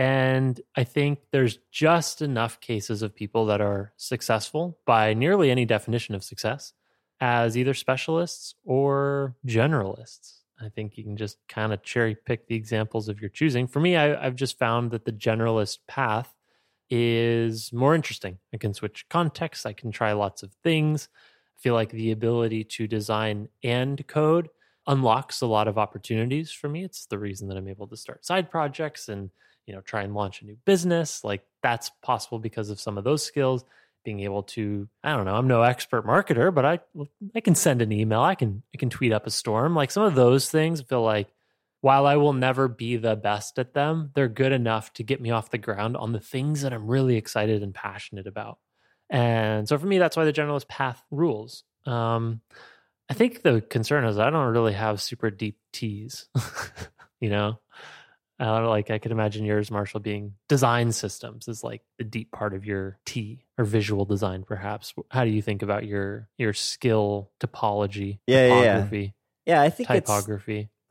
And 0.00 0.58
I 0.74 0.84
think 0.84 1.18
there's 1.30 1.58
just 1.70 2.22
enough 2.22 2.58
cases 2.62 3.02
of 3.02 3.14
people 3.14 3.44
that 3.44 3.60
are 3.60 3.92
successful 3.98 4.78
by 4.86 5.12
nearly 5.12 5.50
any 5.50 5.66
definition 5.66 6.14
of 6.14 6.24
success 6.24 6.72
as 7.20 7.54
either 7.54 7.74
specialists 7.74 8.54
or 8.64 9.36
generalists. 9.46 10.38
I 10.58 10.70
think 10.70 10.96
you 10.96 11.04
can 11.04 11.18
just 11.18 11.36
kind 11.50 11.74
of 11.74 11.82
cherry 11.82 12.14
pick 12.14 12.46
the 12.46 12.54
examples 12.54 13.10
of 13.10 13.20
your 13.20 13.28
choosing. 13.28 13.66
For 13.66 13.78
me, 13.78 13.94
I, 13.94 14.24
I've 14.24 14.36
just 14.36 14.58
found 14.58 14.90
that 14.92 15.04
the 15.04 15.12
generalist 15.12 15.80
path 15.86 16.32
is 16.88 17.70
more 17.70 17.94
interesting. 17.94 18.38
I 18.54 18.56
can 18.56 18.72
switch 18.72 19.06
contexts, 19.10 19.66
I 19.66 19.74
can 19.74 19.92
try 19.92 20.12
lots 20.12 20.42
of 20.42 20.54
things. 20.64 21.10
I 21.58 21.60
feel 21.60 21.74
like 21.74 21.90
the 21.90 22.12
ability 22.12 22.64
to 22.64 22.86
design 22.86 23.48
and 23.62 24.06
code 24.06 24.48
unlocks 24.86 25.42
a 25.42 25.46
lot 25.46 25.68
of 25.68 25.76
opportunities 25.76 26.50
for 26.50 26.70
me. 26.70 26.84
It's 26.84 27.04
the 27.04 27.18
reason 27.18 27.48
that 27.48 27.58
I'm 27.58 27.68
able 27.68 27.86
to 27.88 27.98
start 27.98 28.24
side 28.24 28.50
projects 28.50 29.10
and 29.10 29.28
you 29.70 29.76
know 29.76 29.82
try 29.82 30.02
and 30.02 30.14
launch 30.14 30.42
a 30.42 30.44
new 30.44 30.56
business. 30.64 31.22
Like 31.22 31.44
that's 31.62 31.92
possible 32.02 32.40
because 32.40 32.70
of 32.70 32.80
some 32.80 32.98
of 32.98 33.04
those 33.04 33.24
skills. 33.24 33.64
Being 34.02 34.20
able 34.20 34.42
to, 34.44 34.88
I 35.04 35.14
don't 35.14 35.26
know, 35.26 35.36
I'm 35.36 35.46
no 35.46 35.62
expert 35.62 36.04
marketer, 36.04 36.52
but 36.52 36.64
I 36.64 36.80
I 37.36 37.40
can 37.40 37.54
send 37.54 37.82
an 37.82 37.92
email, 37.92 38.20
I 38.20 38.34
can 38.34 38.64
I 38.74 38.78
can 38.78 38.90
tweet 38.90 39.12
up 39.12 39.28
a 39.28 39.30
storm. 39.30 39.76
Like 39.76 39.92
some 39.92 40.02
of 40.02 40.16
those 40.16 40.50
things 40.50 40.80
feel 40.80 41.02
like 41.02 41.28
while 41.82 42.04
I 42.04 42.16
will 42.16 42.32
never 42.32 42.66
be 42.66 42.96
the 42.96 43.14
best 43.14 43.60
at 43.60 43.74
them, 43.74 44.10
they're 44.14 44.26
good 44.26 44.50
enough 44.50 44.92
to 44.94 45.04
get 45.04 45.20
me 45.20 45.30
off 45.30 45.50
the 45.50 45.58
ground 45.58 45.96
on 45.96 46.10
the 46.10 46.18
things 46.18 46.62
that 46.62 46.72
I'm 46.72 46.88
really 46.88 47.16
excited 47.16 47.62
and 47.62 47.72
passionate 47.72 48.26
about. 48.26 48.58
And 49.08 49.68
so 49.68 49.78
for 49.78 49.86
me, 49.86 49.98
that's 49.98 50.16
why 50.16 50.24
the 50.24 50.32
generalist 50.32 50.66
path 50.66 51.00
rules. 51.12 51.62
Um, 51.86 52.40
I 53.08 53.14
think 53.14 53.42
the 53.42 53.60
concern 53.60 54.04
is 54.04 54.18
I 54.18 54.30
don't 54.30 54.52
really 54.52 54.72
have 54.72 55.00
super 55.00 55.30
deep 55.30 55.58
T's, 55.72 56.28
you 57.20 57.30
know? 57.30 57.60
Uh, 58.40 58.66
like 58.68 58.90
I 58.90 58.98
could 58.98 59.12
imagine 59.12 59.44
yours, 59.44 59.70
Marshall, 59.70 60.00
being 60.00 60.34
design 60.48 60.92
systems 60.92 61.46
is 61.46 61.62
like 61.62 61.82
the 61.98 62.04
deep 62.04 62.32
part 62.32 62.54
of 62.54 62.64
your 62.64 62.98
T 63.04 63.44
or 63.58 63.64
visual 63.64 64.06
design, 64.06 64.44
perhaps. 64.44 64.94
How 65.10 65.24
do 65.24 65.30
you 65.30 65.42
think 65.42 65.62
about 65.62 65.84
your 65.84 66.28
your 66.38 66.54
skill 66.54 67.30
topology, 67.38 68.20
Yeah, 68.26 68.46
yeah, 68.46 68.62
yeah. 68.62 68.72
topography, 68.74 69.14
Yeah, 69.44 69.60
I 69.60 69.68
think 69.68 69.90
it's 69.90 70.06
typography? 70.06 70.70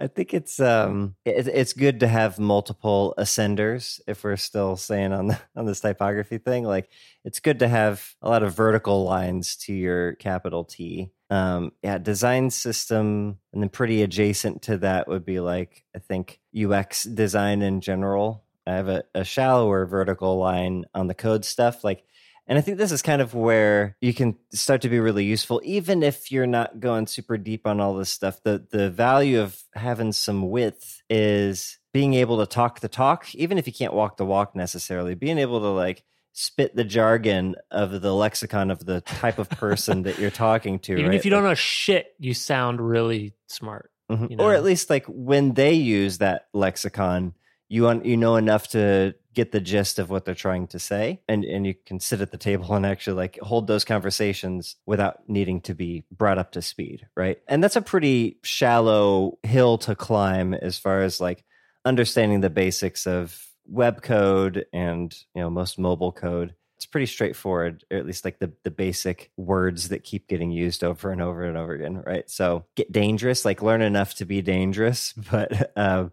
I 0.00 0.06
think 0.06 0.32
it's 0.32 0.60
um 0.60 1.16
it, 1.24 1.48
it's 1.48 1.72
good 1.72 2.00
to 2.00 2.06
have 2.08 2.38
multiple 2.38 3.14
ascenders 3.18 4.00
if 4.06 4.22
we're 4.22 4.36
still 4.36 4.76
saying 4.76 5.12
on 5.12 5.26
the 5.26 5.40
on 5.56 5.66
this 5.66 5.80
typography 5.80 6.38
thing. 6.38 6.62
Like 6.62 6.88
it's 7.24 7.40
good 7.40 7.58
to 7.58 7.68
have 7.68 8.14
a 8.22 8.28
lot 8.28 8.44
of 8.44 8.54
vertical 8.54 9.04
lines 9.04 9.56
to 9.56 9.74
your 9.74 10.14
capital 10.14 10.64
T. 10.64 11.10
Um 11.30 11.72
yeah, 11.82 11.98
design 11.98 12.50
system 12.50 13.38
and 13.52 13.62
then 13.62 13.68
pretty 13.68 14.02
adjacent 14.02 14.62
to 14.62 14.78
that 14.78 15.08
would 15.08 15.24
be 15.24 15.40
like 15.40 15.84
I 15.94 15.98
think 15.98 16.40
UX 16.56 17.04
design 17.04 17.62
in 17.62 17.80
general. 17.80 18.44
I 18.66 18.74
have 18.74 18.88
a, 18.88 19.04
a 19.14 19.24
shallower 19.24 19.86
vertical 19.86 20.38
line 20.38 20.84
on 20.94 21.06
the 21.06 21.14
code 21.14 21.44
stuff. 21.44 21.84
Like 21.84 22.04
and 22.48 22.56
I 22.56 22.62
think 22.62 22.78
this 22.78 22.92
is 22.92 23.02
kind 23.02 23.20
of 23.20 23.34
where 23.34 23.94
you 24.00 24.14
can 24.14 24.34
start 24.52 24.80
to 24.80 24.88
be 24.88 24.98
really 24.98 25.24
useful, 25.24 25.60
even 25.64 26.02
if 26.02 26.32
you're 26.32 26.46
not 26.46 26.80
going 26.80 27.06
super 27.06 27.36
deep 27.36 27.66
on 27.66 27.78
all 27.78 27.94
this 27.94 28.10
stuff. 28.10 28.42
The 28.42 28.66
the 28.70 28.88
value 28.88 29.42
of 29.42 29.62
having 29.74 30.12
some 30.12 30.48
width 30.48 31.02
is 31.10 31.78
being 31.92 32.14
able 32.14 32.38
to 32.38 32.46
talk 32.46 32.80
the 32.80 32.88
talk, 32.88 33.34
even 33.34 33.58
if 33.58 33.66
you 33.66 33.72
can't 33.74 33.92
walk 33.92 34.16
the 34.16 34.24
walk 34.24 34.56
necessarily. 34.56 35.14
Being 35.14 35.36
able 35.36 35.60
to 35.60 35.68
like 35.68 36.04
spit 36.40 36.76
the 36.76 36.84
jargon 36.84 37.56
of 37.72 38.00
the 38.00 38.14
lexicon 38.14 38.70
of 38.70 38.84
the 38.86 39.00
type 39.00 39.40
of 39.40 39.50
person 39.50 40.04
that 40.04 40.20
you're 40.20 40.30
talking 40.30 40.78
to. 40.78 40.92
Even 40.92 41.06
right? 41.06 41.14
if 41.16 41.24
you 41.24 41.32
don't 41.32 41.42
know 41.42 41.54
shit, 41.54 42.14
you 42.20 42.32
sound 42.32 42.80
really 42.80 43.34
smart. 43.48 43.90
Mhm. 44.08 44.30
you 44.30 44.36
or 44.38 44.54
at 44.54 44.64
least 44.64 44.88
like 44.88 45.04
when 45.06 45.52
they 45.52 45.74
use 45.74 46.16
that 46.18 46.46
lexicon 46.54 47.34
you 47.68 47.86
un- 47.88 48.02
you 48.06 48.16
know 48.16 48.36
enough 48.36 48.68
to 48.68 49.14
get 49.34 49.52
the 49.52 49.60
gist 49.60 49.98
of 49.98 50.08
what 50.08 50.24
they're 50.24 50.34
trying 50.34 50.66
to 50.68 50.78
say 50.78 51.20
and 51.28 51.44
and 51.44 51.66
you 51.66 51.74
can 51.84 52.00
sit 52.00 52.22
at 52.22 52.30
the 52.30 52.38
table 52.38 52.72
and 52.74 52.86
actually 52.86 53.16
like 53.16 53.38
hold 53.42 53.66
those 53.66 53.84
conversations 53.84 54.76
without 54.86 55.28
needing 55.28 55.60
to 55.60 55.74
be 55.74 56.04
brought 56.10 56.38
up 56.38 56.52
to 56.52 56.62
speed 56.62 57.06
right 57.18 57.38
and 57.48 57.62
that's 57.62 57.76
a 57.76 57.82
pretty 57.82 58.38
shallow 58.42 59.36
hill 59.42 59.76
to 59.76 59.94
climb 59.94 60.54
as 60.54 60.78
far 60.78 61.02
as 61.02 61.20
like 61.20 61.44
understanding 61.84 62.40
the 62.40 62.48
basics 62.48 63.06
of 63.06 63.44
web 63.68 64.02
code 64.02 64.66
and 64.72 65.14
you 65.34 65.42
know 65.42 65.50
most 65.50 65.78
mobile 65.78 66.12
code 66.12 66.54
it's 66.76 66.86
pretty 66.86 67.06
straightforward 67.06 67.84
or 67.90 67.98
at 67.98 68.06
least 68.06 68.24
like 68.24 68.38
the, 68.38 68.52
the 68.62 68.70
basic 68.70 69.30
words 69.36 69.88
that 69.88 70.04
keep 70.04 70.28
getting 70.28 70.50
used 70.50 70.84
over 70.84 71.10
and 71.10 71.20
over 71.20 71.42
and 71.42 71.56
over 71.56 71.74
again 71.74 72.02
right 72.06 72.30
so 72.30 72.64
get 72.76 72.90
dangerous 72.92 73.44
like 73.44 73.62
learn 73.62 73.82
enough 73.82 74.14
to 74.14 74.24
be 74.24 74.40
dangerous 74.40 75.12
but 75.30 75.72
um, 75.76 76.12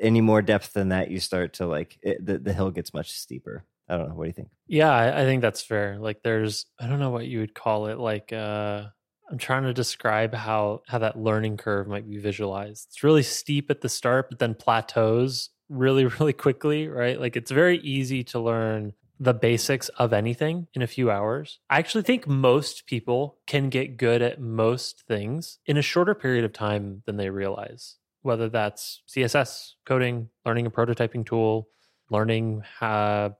any 0.00 0.20
more 0.20 0.42
depth 0.42 0.72
than 0.72 0.88
that 0.88 1.10
you 1.10 1.20
start 1.20 1.54
to 1.54 1.66
like 1.66 1.98
it, 2.02 2.24
the, 2.24 2.38
the 2.38 2.52
hill 2.52 2.70
gets 2.70 2.94
much 2.94 3.12
steeper 3.12 3.64
i 3.88 3.96
don't 3.96 4.08
know 4.08 4.14
what 4.14 4.24
do 4.24 4.28
you 4.28 4.34
think 4.34 4.48
Yeah, 4.66 4.90
I, 4.90 5.22
I 5.22 5.24
think 5.24 5.40
that's 5.40 5.62
fair. 5.62 5.98
Like 5.98 6.22
there's 6.22 6.66
I 6.78 6.86
don't 6.86 7.00
know 7.00 7.10
what 7.10 7.26
you 7.26 7.40
would 7.40 7.54
call 7.54 7.86
it. 7.86 7.98
Like 7.98 8.32
uh 8.32 8.84
I'm 9.30 9.38
trying 9.38 9.64
to 9.64 9.74
describe 9.74 10.34
how 10.34 10.82
how 10.86 10.98
that 10.98 11.18
learning 11.18 11.56
curve 11.56 11.88
might 11.88 12.08
be 12.08 12.18
visualized. 12.18 12.88
It's 12.90 13.02
really 13.02 13.22
steep 13.22 13.70
at 13.70 13.80
the 13.80 13.88
start, 13.88 14.28
but 14.30 14.38
then 14.38 14.54
plateaus 14.54 15.50
really, 15.68 16.06
really 16.18 16.32
quickly, 16.32 16.88
right? 16.88 17.20
Like 17.20 17.36
it's 17.36 17.50
very 17.50 17.78
easy 17.78 18.24
to 18.24 18.40
learn 18.40 18.94
the 19.20 19.34
basics 19.34 19.88
of 19.90 20.12
anything 20.12 20.68
in 20.74 20.82
a 20.82 20.86
few 20.86 21.10
hours. 21.10 21.58
I 21.68 21.78
actually 21.78 22.04
think 22.04 22.28
most 22.28 22.86
people 22.86 23.38
can 23.46 23.68
get 23.68 23.96
good 23.96 24.22
at 24.22 24.40
most 24.40 25.02
things 25.08 25.58
in 25.66 25.76
a 25.76 25.82
shorter 25.82 26.14
period 26.14 26.44
of 26.44 26.52
time 26.52 27.02
than 27.04 27.16
they 27.16 27.30
realize. 27.30 27.96
Whether 28.22 28.48
that's 28.48 29.02
CSS, 29.08 29.72
coding, 29.84 30.28
learning 30.44 30.66
a 30.66 30.70
prototyping 30.70 31.26
tool, 31.26 31.68
learning 32.10 32.62
uh, 32.80 33.30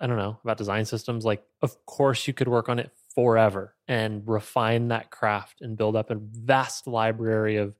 I 0.00 0.06
don't 0.06 0.16
know 0.16 0.38
about 0.42 0.58
design 0.58 0.84
systems. 0.84 1.24
Like, 1.24 1.42
of 1.62 1.84
course, 1.86 2.26
you 2.26 2.34
could 2.34 2.48
work 2.48 2.68
on 2.68 2.78
it 2.78 2.90
forever 3.14 3.74
and 3.86 4.22
refine 4.26 4.88
that 4.88 5.10
craft 5.10 5.60
and 5.60 5.76
build 5.76 5.96
up 5.96 6.10
a 6.10 6.16
vast 6.16 6.86
library 6.86 7.56
of 7.56 7.74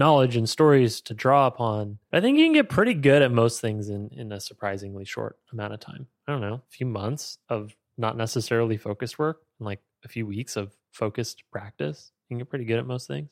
knowledge 0.00 0.34
and 0.34 0.48
stories 0.48 1.00
to 1.02 1.14
draw 1.14 1.46
upon. 1.46 1.98
I 2.10 2.20
think 2.20 2.38
you 2.38 2.46
can 2.46 2.54
get 2.54 2.70
pretty 2.70 2.94
good 2.94 3.20
at 3.20 3.30
most 3.30 3.60
things 3.60 3.90
in 3.90 4.08
in 4.16 4.32
a 4.32 4.40
surprisingly 4.40 5.04
short 5.04 5.38
amount 5.52 5.74
of 5.74 5.80
time. 5.80 6.08
I 6.26 6.32
don't 6.32 6.40
know, 6.40 6.54
a 6.54 6.70
few 6.70 6.86
months 6.86 7.38
of 7.48 7.76
not 7.98 8.16
necessarily 8.16 8.78
focused 8.78 9.18
work 9.18 9.42
and 9.58 9.66
like 9.66 9.80
a 10.04 10.08
few 10.08 10.26
weeks 10.26 10.56
of 10.56 10.74
focused 10.90 11.44
practice. 11.52 12.12
You 12.28 12.34
can 12.34 12.38
get 12.38 12.48
pretty 12.48 12.64
good 12.64 12.78
at 12.78 12.86
most 12.86 13.06
things. 13.06 13.28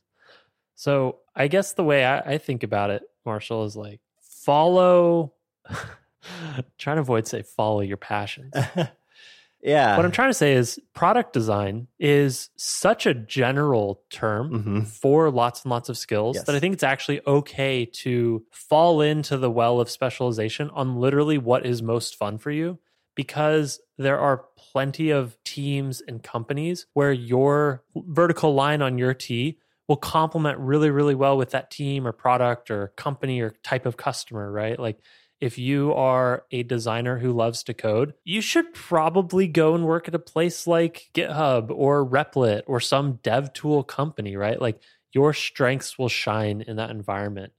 So 0.76 1.20
I 1.34 1.48
guess 1.48 1.72
the 1.72 1.84
way 1.84 2.04
I, 2.04 2.18
I 2.18 2.38
think 2.38 2.62
about 2.62 2.90
it, 2.90 3.02
Marshall, 3.25 3.64
is 3.64 3.75
like 3.75 4.00
follow 4.20 5.32
trying 6.78 6.96
to 6.96 7.00
avoid 7.00 7.26
say 7.26 7.42
follow 7.42 7.80
your 7.80 7.96
passions. 7.96 8.52
yeah 9.62 9.96
what 9.96 10.04
I'm 10.04 10.12
trying 10.12 10.30
to 10.30 10.34
say 10.34 10.52
is 10.54 10.78
product 10.94 11.32
design 11.32 11.88
is 11.98 12.50
such 12.56 13.06
a 13.06 13.14
general 13.14 14.02
term 14.10 14.50
Mhm. 14.50 14.86
for 14.86 15.30
lots 15.30 15.62
and 15.64 15.70
lots 15.70 15.88
of 15.88 15.98
skills 15.98 16.36
Yes. 16.36 16.46
that 16.46 16.54
I 16.54 16.60
think 16.60 16.74
it's 16.74 16.82
actually 16.82 17.20
okay 17.26 17.84
to 17.84 18.44
fall 18.52 19.00
into 19.00 19.36
the 19.36 19.50
well 19.50 19.80
of 19.80 19.90
specialization 19.90 20.70
on 20.70 20.96
literally 20.96 21.38
what 21.38 21.66
is 21.66 21.82
most 21.82 22.16
fun 22.16 22.38
for 22.38 22.50
you 22.50 22.78
because 23.16 23.80
there 23.96 24.18
are 24.18 24.44
plenty 24.56 25.10
of 25.10 25.36
teams 25.44 26.00
and 26.00 26.22
companies 26.22 26.86
where 26.94 27.12
your 27.12 27.82
vertical 27.96 28.54
line 28.54 28.80
on 28.80 28.96
your 28.96 29.12
T 29.12 29.58
will 29.88 29.96
complement 29.96 30.58
really, 30.58 30.90
really 30.90 31.14
well 31.16 31.36
with 31.36 31.50
that 31.50 31.70
team 31.70 32.06
or 32.06 32.12
product 32.12 32.70
or 32.70 32.88
company 32.96 33.40
or 33.40 33.54
type 33.64 33.86
of 33.86 33.96
customer, 33.96 34.52
right? 34.52 34.78
Like 34.78 35.00
if 35.40 35.59
you 35.59 35.92
are 35.95 36.45
a 36.50 36.62
designer 36.64 37.18
who 37.18 37.33
loves 37.33 37.62
to 37.64 37.75
code, 37.75 38.14
you 38.25 38.40
should 38.40 38.75
probably 38.75 39.47
go 39.47 39.75
and 39.75 39.87
work 39.87 40.09
at 40.09 40.14
a 40.14 40.18
place 40.18 40.66
like 40.66 41.11
GitHub 41.14 41.71
or 41.71 42.04
Replit 42.04 42.62
or 42.66 42.80
some 42.80 43.21
dev 43.23 43.52
tool 43.52 43.83
company, 43.85 44.37
right? 44.37 44.61
Like 44.61 44.80
your 45.12 45.33
strengths 45.33 45.99
will 45.99 46.09
shine 46.09 46.62
in 46.62 46.76
that 46.76 46.90
environment. 46.90 47.52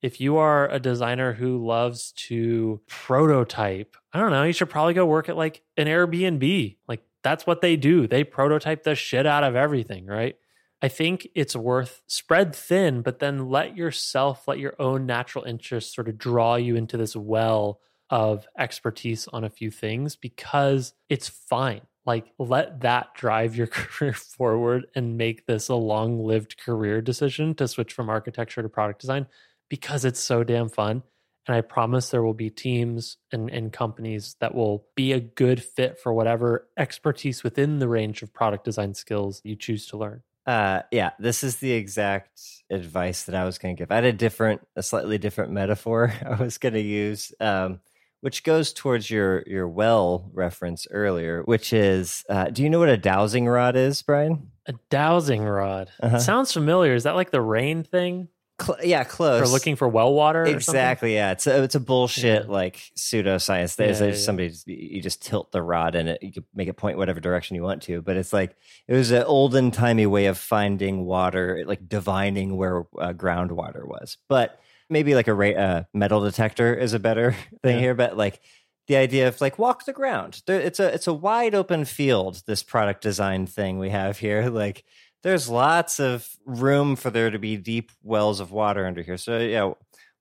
If 0.00 0.20
you 0.20 0.36
are 0.36 0.68
a 0.68 0.78
designer 0.78 1.32
who 1.32 1.64
loves 1.64 2.12
to 2.28 2.80
prototype, 2.86 3.96
I 4.12 4.20
don't 4.20 4.30
know, 4.30 4.44
you 4.44 4.52
should 4.52 4.70
probably 4.70 4.94
go 4.94 5.06
work 5.06 5.28
at 5.28 5.36
like 5.36 5.62
an 5.76 5.86
Airbnb. 5.86 6.76
Like 6.86 7.02
that's 7.22 7.46
what 7.46 7.62
they 7.62 7.76
do. 7.76 8.06
They 8.06 8.22
prototype 8.22 8.84
the 8.84 8.94
shit 8.94 9.26
out 9.26 9.44
of 9.44 9.56
everything, 9.56 10.06
right? 10.06 10.36
I 10.84 10.88
think 10.88 11.26
it's 11.34 11.56
worth 11.56 12.02
spread 12.06 12.54
thin, 12.54 13.00
but 13.00 13.18
then 13.18 13.48
let 13.48 13.74
yourself, 13.74 14.46
let 14.46 14.58
your 14.58 14.74
own 14.78 15.06
natural 15.06 15.46
interests 15.46 15.94
sort 15.94 16.10
of 16.10 16.18
draw 16.18 16.56
you 16.56 16.76
into 16.76 16.98
this 16.98 17.16
well 17.16 17.80
of 18.10 18.46
expertise 18.58 19.26
on 19.28 19.44
a 19.44 19.48
few 19.48 19.70
things 19.70 20.14
because 20.14 20.92
it's 21.08 21.26
fine. 21.26 21.80
Like, 22.04 22.26
let 22.38 22.80
that 22.80 23.14
drive 23.14 23.56
your 23.56 23.66
career 23.68 24.12
forward 24.12 24.84
and 24.94 25.16
make 25.16 25.46
this 25.46 25.70
a 25.70 25.74
long 25.74 26.22
lived 26.22 26.58
career 26.58 27.00
decision 27.00 27.54
to 27.54 27.66
switch 27.66 27.94
from 27.94 28.10
architecture 28.10 28.60
to 28.60 28.68
product 28.68 29.00
design 29.00 29.26
because 29.70 30.04
it's 30.04 30.20
so 30.20 30.44
damn 30.44 30.68
fun. 30.68 31.02
And 31.46 31.56
I 31.56 31.62
promise 31.62 32.10
there 32.10 32.22
will 32.22 32.34
be 32.34 32.50
teams 32.50 33.16
and, 33.32 33.48
and 33.48 33.72
companies 33.72 34.36
that 34.40 34.54
will 34.54 34.84
be 34.94 35.12
a 35.12 35.20
good 35.20 35.62
fit 35.62 35.98
for 35.98 36.12
whatever 36.12 36.68
expertise 36.76 37.42
within 37.42 37.78
the 37.78 37.88
range 37.88 38.20
of 38.20 38.34
product 38.34 38.66
design 38.66 38.92
skills 38.92 39.40
you 39.44 39.56
choose 39.56 39.86
to 39.86 39.96
learn. 39.96 40.22
Uh, 40.46 40.82
yeah, 40.90 41.10
this 41.18 41.42
is 41.42 41.56
the 41.56 41.72
exact 41.72 42.40
advice 42.70 43.24
that 43.24 43.34
I 43.34 43.44
was 43.44 43.58
going 43.58 43.76
to 43.76 43.80
give. 43.80 43.90
I 43.90 43.96
had 43.96 44.04
a 44.04 44.12
different, 44.12 44.60
a 44.76 44.82
slightly 44.82 45.18
different 45.18 45.52
metaphor 45.52 46.12
I 46.26 46.34
was 46.34 46.58
going 46.58 46.74
to 46.74 46.80
use, 46.80 47.32
um, 47.40 47.80
which 48.20 48.42
goes 48.44 48.72
towards 48.72 49.10
your 49.10 49.42
your 49.46 49.68
well 49.68 50.30
reference 50.32 50.86
earlier, 50.90 51.42
which 51.42 51.72
is, 51.72 52.24
uh, 52.28 52.46
do 52.46 52.62
you 52.62 52.70
know 52.70 52.78
what 52.78 52.88
a 52.88 52.96
dowsing 52.96 53.46
rod 53.46 53.76
is, 53.76 54.02
Brian? 54.02 54.50
A 54.66 54.74
dowsing 54.90 55.44
rod. 55.44 55.90
Uh-huh. 56.00 56.18
Sounds 56.18 56.52
familiar. 56.52 56.94
Is 56.94 57.04
that 57.04 57.16
like 57.16 57.30
the 57.30 57.42
rain 57.42 57.82
thing? 57.82 58.28
Cl- 58.60 58.78
yeah, 58.84 59.02
close. 59.02 59.42
Or 59.42 59.46
looking 59.52 59.74
for 59.74 59.88
well 59.88 60.12
water? 60.14 60.42
or 60.42 60.46
something? 60.46 60.56
exactly. 60.56 61.14
Yeah, 61.14 61.32
it's 61.32 61.46
a 61.46 61.62
it's 61.64 61.74
a 61.74 61.80
bullshit 61.80 62.44
Yeah. 62.44 62.50
like 62.52 62.76
pseudoscience. 62.96 63.76
There's 63.76 63.98
Yeah, 64.00 64.06
there's 64.06 64.20
yeah. 64.20 64.24
somebody 64.26 64.54
you 64.66 65.02
just 65.02 65.22
tilt 65.22 65.50
the 65.52 65.62
rod 65.62 65.94
and 65.96 66.08
it 66.10 66.22
you 66.22 66.32
can 66.32 66.44
make 66.54 66.68
it 66.68 66.74
point 66.76 66.96
whatever 66.96 67.18
direction 67.20 67.56
you 67.56 67.62
want 67.62 67.82
to. 67.82 68.00
But 68.00 68.16
it's 68.16 68.32
like 68.32 68.54
it 68.86 68.94
was 68.94 69.10
an 69.10 69.24
olden 69.24 69.70
timey 69.70 70.06
way 70.06 70.26
of 70.26 70.38
finding 70.38 71.04
water, 71.04 71.64
like 71.66 71.88
divining 71.88 72.56
where 72.56 72.82
uh, 72.98 73.12
groundwater 73.12 73.86
was. 73.86 74.18
But 74.28 74.60
maybe 74.88 75.14
like 75.16 75.26
a 75.28 75.34
ra- 75.34 75.48
uh, 75.50 75.82
metal 75.92 76.20
detector 76.22 76.74
is 76.74 76.92
a 76.92 76.98
better 77.00 77.34
thing 77.62 77.80
here. 77.80 77.94
But 77.94 78.16
like 78.16 78.40
the 78.86 78.96
idea 78.96 79.26
of 79.28 79.40
like 79.40 79.58
walk 79.58 79.84
the 79.86 79.92
ground. 79.92 80.42
There, 80.46 80.60
it's 80.60 80.78
a 80.78 80.94
it's 80.94 81.06
a 81.08 81.12
wide 81.14 81.54
open 81.54 81.84
field. 81.86 82.42
This 82.46 82.62
product 82.62 83.00
design 83.02 83.46
thing 83.46 83.78
we 83.78 83.90
have 83.90 84.18
here, 84.18 84.48
like 84.62 84.84
there's 85.24 85.48
lots 85.48 85.98
of 85.98 86.28
room 86.44 86.94
for 86.94 87.10
there 87.10 87.30
to 87.30 87.38
be 87.38 87.56
deep 87.56 87.90
wells 88.02 88.38
of 88.38 88.52
water 88.52 88.86
under 88.86 89.02
here. 89.02 89.16
So 89.16 89.38
yeah, 89.38 89.72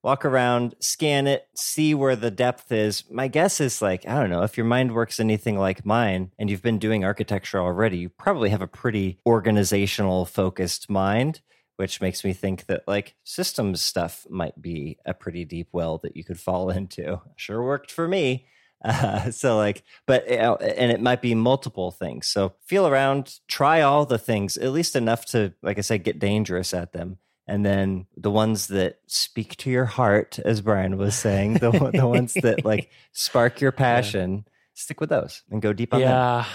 walk 0.02 0.26
around, 0.26 0.76
scan 0.80 1.28
it, 1.28 1.46
see 1.56 1.94
where 1.94 2.16
the 2.16 2.32
depth 2.32 2.72
is. 2.72 3.04
My 3.12 3.28
guess 3.28 3.60
is 3.60 3.82
like, 3.82 4.08
I 4.08 4.20
don't 4.20 4.30
know, 4.30 4.44
if 4.44 4.58
your 4.58 4.66
mind 4.66 4.96
works 4.96 5.20
anything 5.20 5.60
like 5.60 5.86
mine 5.86 6.32
and 6.40 6.50
you've 6.50 6.62
been 6.64 6.80
doing 6.80 7.04
architecture 7.04 7.60
already, 7.60 7.98
you 7.98 8.10
probably 8.10 8.50
have 8.50 8.62
a 8.62 8.68
pretty 8.68 9.20
organizational 9.28 10.26
focused 10.26 10.90
mind 10.90 11.42
which 11.78 12.02
makes 12.02 12.24
me 12.24 12.34
think 12.34 12.68
that 12.68 12.84
like 12.88 13.16
systems 13.24 13.82
stuff 13.82 14.26
might 14.30 14.62
be 14.62 14.98
a 15.06 15.14
pretty 15.14 15.44
deep 15.44 15.70
well 15.72 15.98
that 15.98 16.16
you 16.16 16.24
could 16.24 16.40
fall 16.40 16.70
into. 16.78 17.20
Sure 17.36 17.64
worked 17.64 17.92
for 17.92 18.08
me. 18.08 18.46
Uh, 18.84 19.32
so 19.32 19.58
like, 19.58 19.84
but 20.06 20.28
and 20.28 20.92
it 20.92 21.02
might 21.02 21.22
be 21.22 21.36
multiple 21.36 21.92
things. 21.92 22.28
So 22.28 22.54
feel 22.66 22.88
around, 22.88 23.40
try 23.48 23.82
all 23.82 24.06
the 24.06 24.18
things, 24.18 24.58
at 24.58 24.72
least 24.72 24.96
enough 24.96 25.26
to, 25.28 25.54
like 25.62 25.78
I 25.78 25.82
said, 25.82 26.04
get 26.04 26.20
dangerous 26.20 26.74
at 26.74 26.94
them. 26.94 27.18
And 27.46 27.66
then 27.66 28.08
the 28.16 28.32
ones 28.32 28.68
that 28.68 29.00
speak 29.08 29.58
to 29.58 29.70
your 29.70 29.86
heart, 29.86 30.40
as 30.40 30.62
Brian 30.62 30.98
was 30.98 31.16
saying, 31.16 31.56
the 31.56 31.72
the 31.94 32.08
ones 32.08 32.34
that 32.36 32.64
like 32.66 32.90
spark 33.12 33.60
your 33.60 33.74
passion, 33.74 34.46
yeah. 34.46 34.52
stick 34.74 35.02
with 35.02 35.10
those 35.10 35.44
and 35.52 35.62
go 35.62 35.74
deep 35.74 35.94
on 35.94 36.00
yeah. 36.00 36.46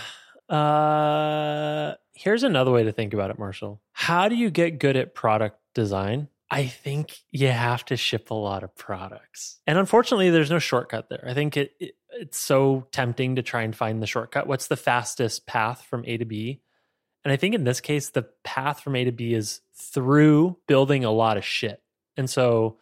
them. 0.49 0.57
Uh, 0.57 1.95
here's 2.15 2.43
another 2.43 2.71
way 2.71 2.85
to 2.85 2.93
think 2.93 3.13
about 3.13 3.31
it, 3.31 3.39
Marshall. 3.39 3.83
How 3.93 4.29
do 4.29 4.35
you 4.35 4.51
get 4.51 4.79
good 4.79 4.97
at 4.97 5.15
product 5.15 5.59
design? 5.75 6.29
I 6.51 6.67
think 6.67 7.19
you 7.31 7.49
have 7.49 7.85
to 7.87 7.97
ship 7.97 8.31
a 8.31 8.35
lot 8.35 8.63
of 8.63 8.75
products. 8.75 9.59
And 9.67 9.79
unfortunately, 9.79 10.31
there's 10.31 10.51
no 10.51 10.59
shortcut 10.59 11.09
there. 11.11 11.25
I 11.27 11.35
think 11.35 11.57
it, 11.57 11.73
it 11.79 11.95
it's 12.11 12.39
so 12.39 12.87
tempting 12.91 13.37
to 13.37 13.43
try 13.43 13.63
and 13.63 13.77
find 13.77 14.03
the 14.03 14.07
shortcut. 14.07 14.47
What's 14.47 14.67
the 14.67 14.77
fastest 14.77 15.47
path 15.47 15.85
from 15.89 16.05
A 16.07 16.17
to 16.17 16.25
B? 16.25 16.63
And 17.25 17.33
I 17.33 17.37
think 17.37 17.55
in 17.55 17.65
this 17.65 17.81
case, 17.81 18.11
the 18.11 18.27
path 18.45 18.81
from 18.81 18.97
A 18.97 19.05
to 19.05 19.13
B 19.13 19.35
is 19.35 19.61
through 19.75 20.57
building 20.67 21.05
a 21.05 21.11
lot 21.11 21.37
of 21.37 21.45
shit. 21.45 21.83
And 22.17 22.29
so, 22.29 22.79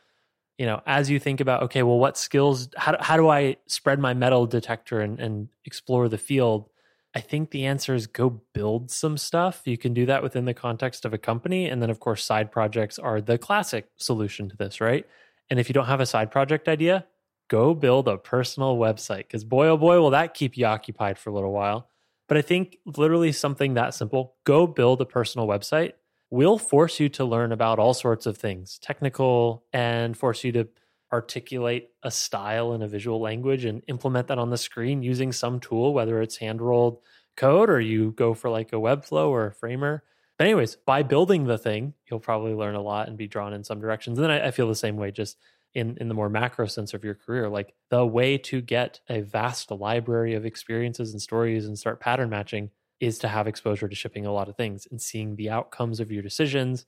you 0.58 0.66
know, 0.66 0.80
as 0.86 1.10
you 1.10 1.18
think 1.18 1.40
about, 1.40 1.64
okay, 1.64 1.82
well, 1.82 1.98
what 1.98 2.16
skills, 2.16 2.68
how 2.76 2.92
do, 2.92 2.98
how 3.00 3.16
do 3.16 3.28
I 3.28 3.56
spread 3.66 3.98
my 3.98 4.14
metal 4.14 4.46
detector 4.46 5.00
and, 5.00 5.18
and 5.18 5.48
explore 5.64 6.08
the 6.08 6.18
field? 6.18 6.68
I 7.14 7.20
think 7.20 7.50
the 7.50 7.64
answer 7.64 7.94
is 7.94 8.06
go 8.06 8.42
build 8.52 8.90
some 8.90 9.16
stuff. 9.16 9.62
You 9.64 9.78
can 9.78 9.94
do 9.94 10.06
that 10.06 10.22
within 10.22 10.44
the 10.44 10.54
context 10.54 11.04
of 11.04 11.14
a 11.14 11.18
company. 11.18 11.68
And 11.68 11.80
then, 11.80 11.88
of 11.88 11.98
course, 11.98 12.24
side 12.24 12.52
projects 12.52 12.98
are 12.98 13.20
the 13.20 13.38
classic 13.38 13.88
solution 13.96 14.48
to 14.50 14.56
this, 14.56 14.80
right? 14.80 15.06
And 15.48 15.58
if 15.58 15.68
you 15.68 15.72
don't 15.72 15.86
have 15.86 16.00
a 16.00 16.06
side 16.06 16.30
project 16.30 16.68
idea, 16.68 17.06
go 17.48 17.74
build 17.74 18.08
a 18.08 18.18
personal 18.18 18.76
website 18.76 19.18
because 19.18 19.44
boy, 19.44 19.68
oh 19.68 19.76
boy, 19.76 20.00
will 20.00 20.10
that 20.10 20.34
keep 20.34 20.56
you 20.56 20.66
occupied 20.66 21.18
for 21.18 21.30
a 21.30 21.32
little 21.32 21.52
while. 21.52 21.88
But 22.28 22.38
I 22.38 22.42
think 22.42 22.78
literally 22.84 23.32
something 23.32 23.74
that 23.74 23.94
simple 23.94 24.34
go 24.44 24.66
build 24.66 25.00
a 25.00 25.06
personal 25.06 25.46
website 25.46 25.92
will 26.30 26.58
force 26.58 26.98
you 26.98 27.08
to 27.08 27.24
learn 27.24 27.52
about 27.52 27.78
all 27.78 27.94
sorts 27.94 28.26
of 28.26 28.36
things, 28.36 28.78
technical, 28.82 29.64
and 29.72 30.16
force 30.16 30.42
you 30.42 30.52
to 30.52 30.68
articulate 31.12 31.90
a 32.02 32.10
style 32.10 32.72
in 32.72 32.82
a 32.82 32.88
visual 32.88 33.20
language 33.20 33.64
and 33.64 33.82
implement 33.88 34.28
that 34.28 34.38
on 34.38 34.50
the 34.50 34.58
screen 34.58 35.02
using 35.02 35.32
some 35.32 35.60
tool, 35.60 35.94
whether 35.94 36.20
it's 36.20 36.36
hand 36.36 36.60
rolled 36.60 36.98
code 37.36 37.70
or 37.70 37.80
you 37.80 38.12
go 38.12 38.34
for 38.34 38.50
like 38.50 38.72
a 38.72 38.76
Webflow 38.76 39.28
or 39.28 39.46
a 39.46 39.54
framer. 39.54 40.02
But, 40.38 40.46
anyways, 40.46 40.76
by 40.76 41.02
building 41.02 41.44
the 41.44 41.58
thing, 41.58 41.94
you'll 42.10 42.20
probably 42.20 42.52
learn 42.52 42.74
a 42.74 42.82
lot 42.82 43.08
and 43.08 43.16
be 43.16 43.26
drawn 43.26 43.54
in 43.54 43.64
some 43.64 43.80
directions. 43.80 44.18
And 44.18 44.24
then 44.24 44.30
I, 44.30 44.48
I 44.48 44.50
feel 44.50 44.68
the 44.68 44.74
same 44.74 44.96
way, 44.96 45.10
just 45.10 45.38
in 45.76 45.98
in 46.00 46.08
the 46.08 46.14
more 46.14 46.30
macro 46.30 46.66
sense 46.66 46.94
of 46.94 47.04
your 47.04 47.14
career 47.14 47.50
like 47.50 47.74
the 47.90 48.04
way 48.04 48.38
to 48.38 48.62
get 48.62 48.98
a 49.10 49.20
vast 49.20 49.70
library 49.70 50.34
of 50.34 50.46
experiences 50.46 51.12
and 51.12 51.20
stories 51.20 51.66
and 51.66 51.78
start 51.78 52.00
pattern 52.00 52.30
matching 52.30 52.70
is 52.98 53.18
to 53.18 53.28
have 53.28 53.46
exposure 53.46 53.86
to 53.86 53.94
shipping 53.94 54.24
a 54.24 54.32
lot 54.32 54.48
of 54.48 54.56
things 54.56 54.88
and 54.90 55.02
seeing 55.02 55.36
the 55.36 55.50
outcomes 55.50 56.00
of 56.00 56.10
your 56.10 56.22
decisions 56.22 56.86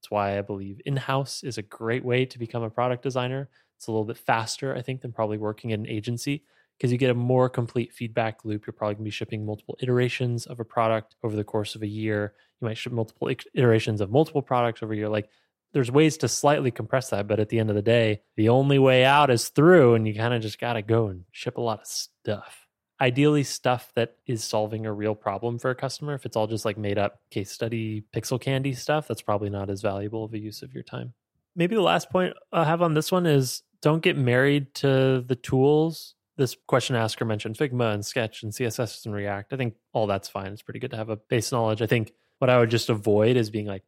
that's 0.00 0.10
why 0.10 0.38
i 0.38 0.40
believe 0.40 0.80
in-house 0.86 1.42
is 1.42 1.58
a 1.58 1.62
great 1.62 2.04
way 2.04 2.24
to 2.24 2.38
become 2.38 2.62
a 2.62 2.70
product 2.70 3.02
designer. 3.02 3.48
It's 3.76 3.86
a 3.86 3.92
little 3.92 4.04
bit 4.04 4.18
faster 4.18 4.74
i 4.74 4.82
think 4.82 5.00
than 5.00 5.12
probably 5.12 5.38
working 5.38 5.70
in 5.70 5.80
an 5.80 5.88
agency 5.88 6.42
because 6.80 6.90
you 6.90 6.96
get 6.96 7.10
a 7.10 7.14
more 7.14 7.50
complete 7.50 7.92
feedback 7.92 8.42
loop. 8.42 8.66
You're 8.66 8.72
probably 8.72 8.94
going 8.94 9.04
to 9.04 9.08
be 9.08 9.10
shipping 9.10 9.44
multiple 9.44 9.76
iterations 9.80 10.46
of 10.46 10.60
a 10.60 10.64
product 10.64 11.14
over 11.22 11.36
the 11.36 11.44
course 11.44 11.74
of 11.74 11.82
a 11.82 11.86
year. 11.86 12.32
You 12.58 12.68
might 12.68 12.78
ship 12.78 12.94
multiple 12.94 13.30
iterations 13.52 14.00
of 14.00 14.10
multiple 14.10 14.40
products 14.40 14.82
over 14.82 14.94
a 14.94 14.96
year. 14.96 15.10
Like 15.10 15.28
there's 15.74 15.90
ways 15.90 16.16
to 16.18 16.28
slightly 16.28 16.70
compress 16.70 17.10
that, 17.10 17.28
but 17.28 17.38
at 17.38 17.50
the 17.50 17.58
end 17.58 17.68
of 17.68 17.76
the 17.76 17.82
day, 17.82 18.22
the 18.36 18.48
only 18.48 18.78
way 18.78 19.04
out 19.04 19.30
is 19.30 19.48
through, 19.48 19.94
and 19.94 20.08
you 20.08 20.14
kind 20.14 20.32
of 20.32 20.40
just 20.40 20.58
got 20.58 20.72
to 20.72 20.82
go 20.82 21.08
and 21.08 21.24
ship 21.32 21.58
a 21.58 21.60
lot 21.60 21.80
of 21.80 21.86
stuff. 21.86 22.59
Ideally, 23.00 23.44
stuff 23.44 23.92
that 23.94 24.16
is 24.26 24.44
solving 24.44 24.84
a 24.84 24.92
real 24.92 25.14
problem 25.14 25.58
for 25.58 25.70
a 25.70 25.74
customer. 25.74 26.14
If 26.14 26.26
it's 26.26 26.36
all 26.36 26.46
just 26.46 26.64
like 26.64 26.76
made 26.76 26.98
up 26.98 27.20
case 27.30 27.50
study, 27.50 28.04
pixel 28.14 28.40
candy 28.40 28.74
stuff, 28.74 29.08
that's 29.08 29.22
probably 29.22 29.48
not 29.48 29.70
as 29.70 29.80
valuable 29.80 30.24
of 30.24 30.34
a 30.34 30.38
use 30.38 30.62
of 30.62 30.74
your 30.74 30.82
time. 30.82 31.14
Maybe 31.56 31.74
the 31.74 31.80
last 31.80 32.10
point 32.10 32.34
I 32.52 32.64
have 32.64 32.82
on 32.82 32.94
this 32.94 33.10
one 33.10 33.26
is 33.26 33.62
don't 33.82 34.02
get 34.02 34.16
married 34.16 34.74
to 34.76 35.24
the 35.26 35.36
tools. 35.36 36.14
This 36.36 36.56
question 36.66 36.96
asker 36.96 37.24
mentioned 37.24 37.56
Figma 37.56 37.94
and 37.94 38.04
Sketch 38.04 38.42
and 38.42 38.52
CSS 38.52 39.04
and 39.06 39.14
React. 39.14 39.52
I 39.52 39.56
think 39.56 39.74
all 39.92 40.06
that's 40.06 40.28
fine. 40.28 40.52
It's 40.52 40.62
pretty 40.62 40.80
good 40.80 40.90
to 40.92 40.96
have 40.96 41.08
a 41.08 41.16
base 41.16 41.52
knowledge. 41.52 41.82
I 41.82 41.86
think 41.86 42.12
what 42.38 42.50
I 42.50 42.58
would 42.58 42.70
just 42.70 42.88
avoid 42.88 43.36
is 43.36 43.50
being 43.50 43.66
like, 43.66 43.82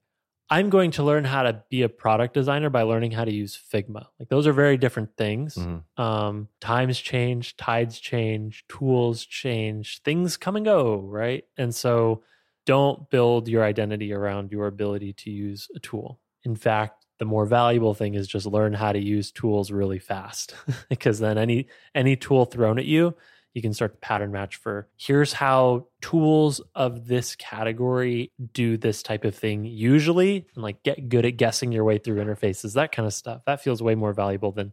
I'm 0.51 0.69
going 0.69 0.91
to 0.93 1.03
learn 1.03 1.25
how 1.25 1.45
to 1.45 1.63
be 1.71 1.83
a 1.83 1.89
product 1.89 2.35
designer 2.35 2.69
by 2.69 2.83
learning 2.83 3.13
how 3.13 3.25
to 3.25 3.33
use 3.33 3.59
Figma. 3.73 4.07
Like 4.19 4.29
those 4.29 4.47
are 4.47 4.53
very 4.53 4.77
different 4.77 5.17
things. 5.17 5.55
Mm-hmm. 5.55 6.03
Um, 6.03 6.49
times 6.61 6.99
change, 6.99 7.57
tides 7.57 7.99
change, 7.99 8.65
tools 8.69 9.25
change, 9.25 10.03
things 10.03 10.37
come 10.37 10.57
and 10.57 10.65
go, 10.65 10.99
right? 10.99 11.45
And 11.57 11.75
so 11.75 12.23
don't 12.67 13.09
build 13.11 13.49
your 13.49 13.65
identity 13.65 14.13
around 14.13 14.53
your 14.53 14.67
ability 14.67 15.15
to 15.15 15.31
use 15.31 15.69
a 15.75 15.81
tool. 15.81 16.21
In 16.45 16.55
fact, 16.55 17.07
the 17.19 17.25
more 17.25 17.47
valuable 17.47 17.95
thing 17.95 18.15
is 18.15 18.27
just 18.27 18.47
learn 18.47 18.73
how 18.73 18.93
to 18.93 18.99
use 18.99 19.31
tools 19.31 19.71
really 19.71 19.99
fast 19.99 20.55
because 20.89 21.19
then 21.19 21.39
any 21.39 21.69
any 21.95 22.17
tool 22.17 22.45
thrown 22.45 22.79
at 22.79 22.85
you 22.85 23.15
you 23.55 23.63
can 23.63 23.73
start 23.73 23.93
to 23.93 23.99
pattern 23.99 24.33
match 24.33 24.57
for 24.57 24.89
here's 24.97 25.33
how 25.33 25.87
tools 26.01 26.61
of 26.75 27.07
this 27.07 27.37
category 27.37 28.33
do 28.53 28.77
this 28.77 29.03
type 29.03 29.25
of 29.25 29.35
thing 29.35 29.65
usually 29.65 30.47
and 30.55 30.63
like 30.63 30.83
get 30.83 31.09
good 31.09 31.27
at 31.27 31.37
guessing 31.37 31.73
your 31.73 31.85
way 31.85 31.99
through 31.99 32.23
interfaces 32.23 32.75
that 32.75 32.93
kind 32.93 33.07
of 33.07 33.15
stuff. 33.15 33.43
That 33.47 33.63
feels 33.63 33.83
way 33.83 33.95
more 33.95 34.13
valuable 34.13 34.53
than 34.53 34.73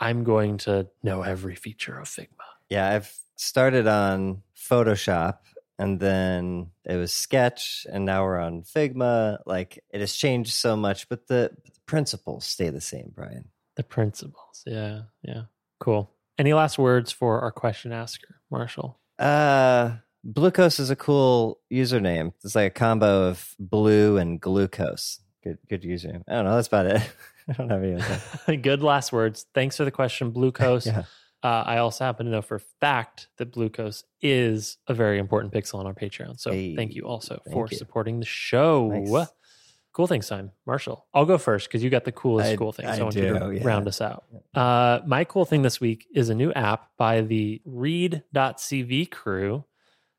i'm 0.00 0.24
going 0.24 0.58
to 0.58 0.88
know 1.02 1.22
every 1.22 1.54
feature 1.54 1.98
of 1.98 2.08
figma. 2.08 2.44
Yeah 2.68 2.88
i've 2.90 3.12
started 3.36 3.86
on 3.86 4.42
photoshop 4.56 5.38
and 5.78 5.98
then 5.98 6.70
it 6.84 6.96
was 6.96 7.12
sketch 7.12 7.86
and 7.90 8.04
now 8.04 8.22
we're 8.24 8.38
on 8.38 8.62
figma. 8.62 9.38
Like 9.44 9.82
it 9.90 10.00
has 10.00 10.14
changed 10.14 10.52
so 10.52 10.76
much 10.76 11.08
but 11.08 11.26
the, 11.26 11.50
the 11.64 11.72
principles 11.86 12.44
stay 12.44 12.70
the 12.70 12.80
same 12.80 13.12
brian. 13.14 13.48
The 13.76 13.84
principles 13.84 14.62
yeah 14.66 15.02
yeah. 15.22 15.42
Cool 15.80 16.13
any 16.38 16.52
last 16.52 16.78
words 16.78 17.12
for 17.12 17.40
our 17.40 17.52
question 17.52 17.92
asker, 17.92 18.40
Marshall? 18.50 18.98
Uh, 19.18 19.96
Blucose 20.24 20.78
is 20.80 20.90
a 20.90 20.96
cool 20.96 21.60
username. 21.72 22.32
It's 22.42 22.54
like 22.54 22.72
a 22.72 22.74
combo 22.74 23.28
of 23.28 23.54
blue 23.58 24.16
and 24.16 24.40
glucose. 24.40 25.20
Good, 25.42 25.58
good 25.68 25.82
username. 25.82 26.22
I 26.26 26.34
don't 26.36 26.44
know. 26.46 26.54
That's 26.54 26.68
about 26.68 26.86
it. 26.86 27.02
I 27.48 27.52
don't 27.52 27.68
have 27.68 27.84
any. 28.48 28.56
good 28.62 28.82
last 28.82 29.12
words. 29.12 29.44
Thanks 29.54 29.76
for 29.76 29.84
the 29.84 29.90
question, 29.90 30.30
Blucose. 30.30 30.86
yeah. 30.86 31.04
Uh, 31.42 31.62
I 31.66 31.76
also 31.76 32.04
happen 32.04 32.24
to 32.24 32.32
know 32.32 32.40
for 32.40 32.54
a 32.54 32.60
fact 32.80 33.28
that 33.36 33.52
Blucose 33.52 34.04
is 34.22 34.78
a 34.88 34.94
very 34.94 35.18
important 35.18 35.52
pixel 35.52 35.74
on 35.74 35.86
our 35.86 35.92
Patreon. 35.92 36.40
So 36.40 36.50
hey, 36.50 36.74
thank 36.74 36.94
you 36.94 37.02
also 37.02 37.38
thank 37.44 37.52
for 37.52 37.68
you. 37.70 37.76
supporting 37.76 38.18
the 38.18 38.24
show. 38.24 38.88
Nice. 38.88 39.28
Cool 39.94 40.08
things 40.08 40.28
time, 40.28 40.50
Marshall. 40.66 41.06
I'll 41.14 41.24
go 41.24 41.38
first 41.38 41.68
because 41.68 41.84
you 41.84 41.88
got 41.88 42.04
the 42.04 42.10
coolest 42.10 42.50
I, 42.50 42.56
cool 42.56 42.72
things. 42.72 42.88
I, 42.88 42.98
I 42.98 43.02
want 43.02 43.14
do, 43.14 43.20
you 43.22 43.38
to 43.38 43.50
yeah. 43.54 43.64
round 43.64 43.86
us 43.86 44.00
out. 44.00 44.24
Uh, 44.52 44.98
my 45.06 45.22
cool 45.22 45.44
thing 45.44 45.62
this 45.62 45.80
week 45.80 46.08
is 46.12 46.30
a 46.30 46.34
new 46.34 46.52
app 46.52 46.88
by 46.98 47.20
the 47.20 47.62
Read.cv 47.64 49.12
crew 49.12 49.64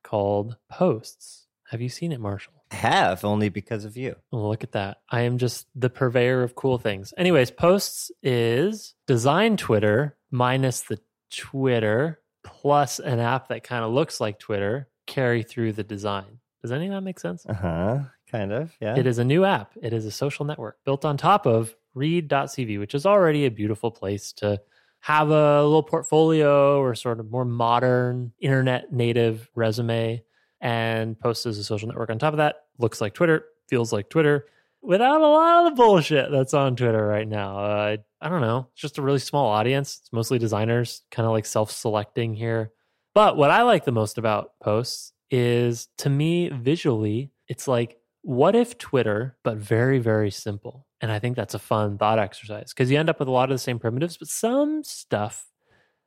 called 0.01 0.55
Posts. 0.69 1.47
Have 1.71 1.81
you 1.81 1.89
seen 1.89 2.13
it, 2.13 2.21
Marshall? 2.21 2.53
I 2.71 2.75
have 2.75 3.25
only 3.25 3.49
because 3.49 3.83
of 3.83 3.97
you. 3.97 4.15
Well, 4.31 4.47
look 4.47 4.63
at 4.63 4.71
that. 4.71 5.01
I 5.09 5.21
am 5.21 5.37
just 5.37 5.67
the 5.75 5.89
purveyor 5.89 6.41
of 6.41 6.55
cool 6.55 6.77
things. 6.77 7.13
Anyways, 7.17 7.51
Posts 7.51 8.11
is 8.23 8.95
design 9.07 9.57
Twitter 9.57 10.15
minus 10.31 10.81
the 10.81 10.99
Twitter 11.35 12.21
plus 12.45 12.99
an 12.99 13.19
app 13.19 13.49
that 13.49 13.65
kind 13.65 13.83
of 13.83 13.91
looks 13.91 14.21
like 14.21 14.39
Twitter 14.39 14.87
carry 15.05 15.43
through 15.43 15.73
the 15.73 15.83
design. 15.83 16.39
Does 16.61 16.71
any 16.71 16.87
of 16.87 16.93
that 16.93 17.01
make 17.01 17.19
sense? 17.19 17.45
Uh 17.45 17.53
huh. 17.53 17.99
Kind 18.37 18.51
of, 18.51 18.75
yeah. 18.79 18.97
It 18.97 19.07
is 19.07 19.17
a 19.17 19.23
new 19.23 19.45
app. 19.45 19.71
It 19.81 19.93
is 19.93 20.05
a 20.05 20.11
social 20.11 20.45
network 20.45 20.77
built 20.83 21.05
on 21.05 21.17
top 21.17 21.45
of 21.45 21.75
read.cv, 21.93 22.79
which 22.79 22.93
is 22.93 23.05
already 23.05 23.45
a 23.45 23.51
beautiful 23.51 23.91
place 23.91 24.33
to 24.33 24.59
have 24.99 25.29
a 25.29 25.63
little 25.63 25.83
portfolio 25.83 26.79
or 26.79 26.95
sort 26.95 27.19
of 27.19 27.29
more 27.29 27.45
modern 27.45 28.33
internet 28.39 28.91
native 28.91 29.49
resume 29.55 30.23
and 30.61 31.19
post 31.19 31.45
as 31.45 31.57
a 31.57 31.63
social 31.63 31.87
network 31.87 32.09
on 32.09 32.19
top 32.19 32.33
of 32.33 32.37
that. 32.37 32.63
Looks 32.79 33.01
like 33.01 33.13
Twitter, 33.13 33.45
feels 33.67 33.93
like 33.93 34.09
Twitter 34.09 34.47
without 34.81 35.21
a 35.21 35.27
lot 35.27 35.65
of 35.65 35.71
the 35.71 35.81
bullshit 35.81 36.31
that's 36.31 36.53
on 36.53 36.75
Twitter 36.75 37.05
right 37.05 37.27
now. 37.27 37.59
Uh, 37.59 37.97
I 38.21 38.29
don't 38.29 38.41
know. 38.41 38.67
It's 38.73 38.81
just 38.81 38.97
a 38.97 39.01
really 39.01 39.19
small 39.19 39.47
audience. 39.47 39.99
It's 40.01 40.13
mostly 40.13 40.39
designers, 40.39 41.03
kind 41.11 41.25
of 41.25 41.31
like 41.31 41.45
self 41.45 41.71
selecting 41.71 42.33
here. 42.33 42.71
But 43.13 43.37
what 43.37 43.51
I 43.51 43.61
like 43.61 43.85
the 43.85 43.91
most 43.91 44.17
about 44.17 44.59
posts 44.59 45.13
is 45.31 45.87
to 45.99 46.09
me, 46.09 46.49
visually, 46.49 47.31
it's 47.47 47.67
like 47.67 47.97
what 48.25 48.55
if 48.55 48.79
Twitter, 48.79 49.37
but 49.43 49.57
very, 49.57 49.99
very 49.99 50.31
simple? 50.31 50.87
And 50.99 51.11
I 51.11 51.19
think 51.19 51.35
that's 51.35 51.53
a 51.53 51.59
fun 51.59 51.99
thought 51.99 52.17
exercise 52.17 52.73
because 52.73 52.89
you 52.89 52.97
end 52.97 53.07
up 53.07 53.19
with 53.19 53.27
a 53.27 53.31
lot 53.31 53.51
of 53.51 53.53
the 53.53 53.59
same 53.59 53.77
primitives, 53.77 54.17
but 54.17 54.27
some 54.27 54.83
stuff 54.83 55.45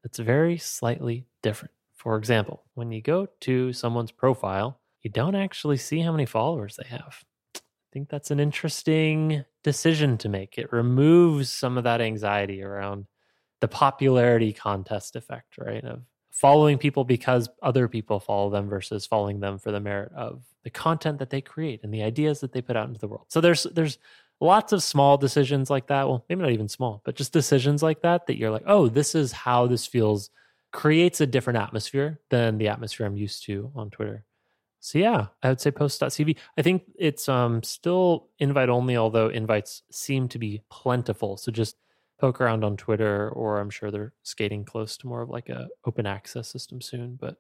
that's 0.03 0.19
very 0.19 0.59
slightly 0.59 1.27
different. 1.45 1.73
For 1.95 2.17
example, 2.17 2.65
when 2.75 2.91
you 2.91 3.01
go 3.01 3.29
to 3.43 3.73
someone's 3.73 4.11
profile, 4.11 4.81
you 5.03 5.11
don't 5.13 5.37
actually 5.37 5.77
see 5.77 6.01
how 6.01 6.11
many 6.11 6.27
followers 6.27 6.77
they 6.77 6.89
have. 6.89 7.23
I 7.55 7.61
think 7.93 8.09
that's 8.09 8.33
an 8.33 8.41
interesting 8.41 9.45
decision 9.63 10.19
to 10.19 10.29
make. 10.29 10.59
It 10.59 10.73
removes 10.73 11.51
some 11.51 11.79
of 11.79 11.85
that 11.85 12.01
anxiety 12.01 12.65
around 12.65 13.07
the 13.61 13.69
popularity 13.69 14.53
contest 14.53 15.15
effect, 15.15 15.57
right? 15.57 15.85
Of 15.85 16.03
following 16.33 16.79
people 16.79 17.05
because 17.05 17.49
other 17.63 17.87
people 17.87 18.19
follow 18.19 18.51
them 18.51 18.69
versus 18.69 19.07
following 19.07 19.39
them 19.39 19.59
for 19.59 19.71
the 19.71 19.81
merit 19.81 20.11
of 20.17 20.43
the 20.69 20.79
content 20.79 21.19
that 21.19 21.31
they 21.31 21.41
create 21.41 21.81
and 21.83 21.95
the 21.95 22.03
ideas 22.03 22.41
that 22.41 22.53
they 22.53 22.61
put 22.61 22.77
out 22.77 22.89
into 22.89 23.01
the 23.01 23.09
world. 23.09 23.25
So 23.29 23.41
there's 23.41 23.63
there's 23.73 23.97
lots 24.39 24.75
of 24.75 24.83
small 24.83 25.17
decisions 25.17 25.71
like 25.71 25.87
that. 25.87 26.07
Well, 26.07 26.27
maybe 26.29 26.43
not 26.43 26.51
even 26.51 26.69
small, 26.69 27.01
but 27.07 27.17
just 27.17 27.33
decisions 27.33 27.83
like 27.83 28.03
that 28.03 28.27
that 28.27 28.37
you're 28.37 28.51
like, 28.51 28.65
oh, 28.67 28.89
this 28.89 29.15
is 29.15 29.33
how 29.33 29.67
this 29.67 29.87
feels. 29.87 30.31
Creates 30.71 31.23
a 31.23 31.27
different 31.27 31.59
atmosphere 31.59 32.21
than 32.29 32.59
the 32.59 32.69
atmosphere 32.69 33.07
I'm 33.07 33.17
used 33.17 33.45
to 33.45 33.73
on 33.75 33.89
Twitter. 33.89 34.27
So 34.81 34.99
yeah, 34.99 35.29
I 35.43 35.49
would 35.49 35.63
say 35.63 35.71
post.cv. 35.71 36.37
I 36.59 36.63
think 36.63 36.83
it's 36.99 37.27
um 37.27 37.63
still 37.63 38.29
invite 38.39 38.69
only, 38.69 38.99
although 38.99 39.29
invites 39.29 39.83
seem 39.91 40.29
to 40.29 40.39
be 40.39 40.61
plentiful. 40.71 41.39
So 41.39 41.51
just 41.51 41.77
poke 42.21 42.43
around 42.43 42.63
on 42.65 42.77
Twitter, 42.77 43.31
or 43.31 43.61
I'm 43.61 43.71
sure 43.71 43.91
they're 43.91 44.13
skating 44.25 44.67
close 44.67 44.99
to 44.99 45.07
more 45.07 45.23
of 45.23 45.31
like 45.31 45.49
a 45.49 45.69
open 45.87 46.05
access 46.05 46.49
system 46.49 46.83
soon. 46.83 47.17
But 47.19 47.37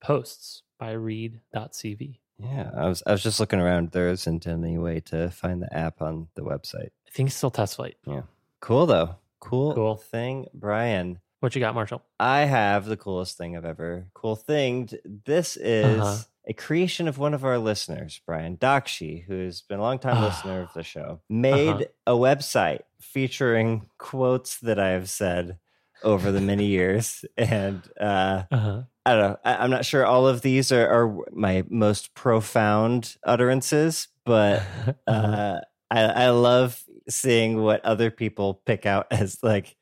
posts 0.00 0.62
by 0.78 0.92
read.cv. 0.92 2.21
Yeah, 2.42 2.70
I 2.76 2.88
was 2.88 3.02
I 3.06 3.12
was 3.12 3.22
just 3.22 3.40
looking 3.40 3.60
around. 3.60 3.90
There 3.92 4.08
isn't 4.10 4.46
any 4.46 4.78
way 4.78 5.00
to 5.06 5.30
find 5.30 5.62
the 5.62 5.72
app 5.76 6.02
on 6.02 6.28
the 6.34 6.42
website. 6.42 6.90
I 7.06 7.10
think 7.12 7.28
it's 7.28 7.36
still 7.36 7.50
test 7.50 7.76
flight. 7.76 7.96
Yeah, 8.06 8.22
cool 8.60 8.86
though. 8.86 9.16
Cool, 9.40 9.74
Cool. 9.74 9.96
thing, 9.96 10.46
Brian. 10.54 11.18
What 11.40 11.54
you 11.56 11.60
got, 11.60 11.74
Marshall? 11.74 12.02
I 12.20 12.40
have 12.42 12.84
the 12.86 12.96
coolest 12.96 13.36
thing 13.36 13.56
I've 13.56 13.64
ever 13.64 14.06
cool 14.14 14.36
thinged. 14.36 14.94
This 15.24 15.56
is 15.56 16.00
Uh-huh. 16.00 16.22
a 16.46 16.52
creation 16.52 17.08
of 17.08 17.18
one 17.18 17.34
of 17.34 17.44
our 17.44 17.58
listeners, 17.58 18.20
Brian 18.24 18.56
Dakshi, 18.56 19.24
who's 19.24 19.60
been 19.62 19.80
a 19.80 19.82
longtime 19.82 20.22
listener 20.22 20.62
of 20.62 20.72
the 20.74 20.84
show, 20.84 21.20
made 21.28 21.68
Uh-huh. 21.74 21.84
a 22.06 22.12
website 22.12 22.82
featuring 23.00 23.88
quotes 23.98 24.58
that 24.60 24.78
I 24.78 24.90
have 24.90 25.10
said 25.10 25.58
over 26.04 26.32
the 26.32 26.40
many 26.40 26.66
years. 26.66 27.24
And 27.36 27.82
uh, 28.00 28.44
Uh-huh. 28.50 28.82
I 29.04 29.12
don't 29.14 29.20
know. 29.30 29.36
I, 29.44 29.56
I'm 29.56 29.70
not 29.70 29.84
sure 29.84 30.06
all 30.06 30.28
of 30.28 30.42
these 30.42 30.70
are, 30.70 30.86
are 30.88 31.16
my 31.32 31.64
most 31.68 32.14
profound 32.14 33.16
utterances, 33.24 34.08
but 34.24 34.62
uh, 35.06 35.60
I, 35.90 36.00
I 36.02 36.30
love 36.30 36.82
seeing 37.08 37.60
what 37.62 37.84
other 37.84 38.10
people 38.10 38.62
pick 38.64 38.86
out 38.86 39.08
as 39.10 39.38
like 39.42 39.76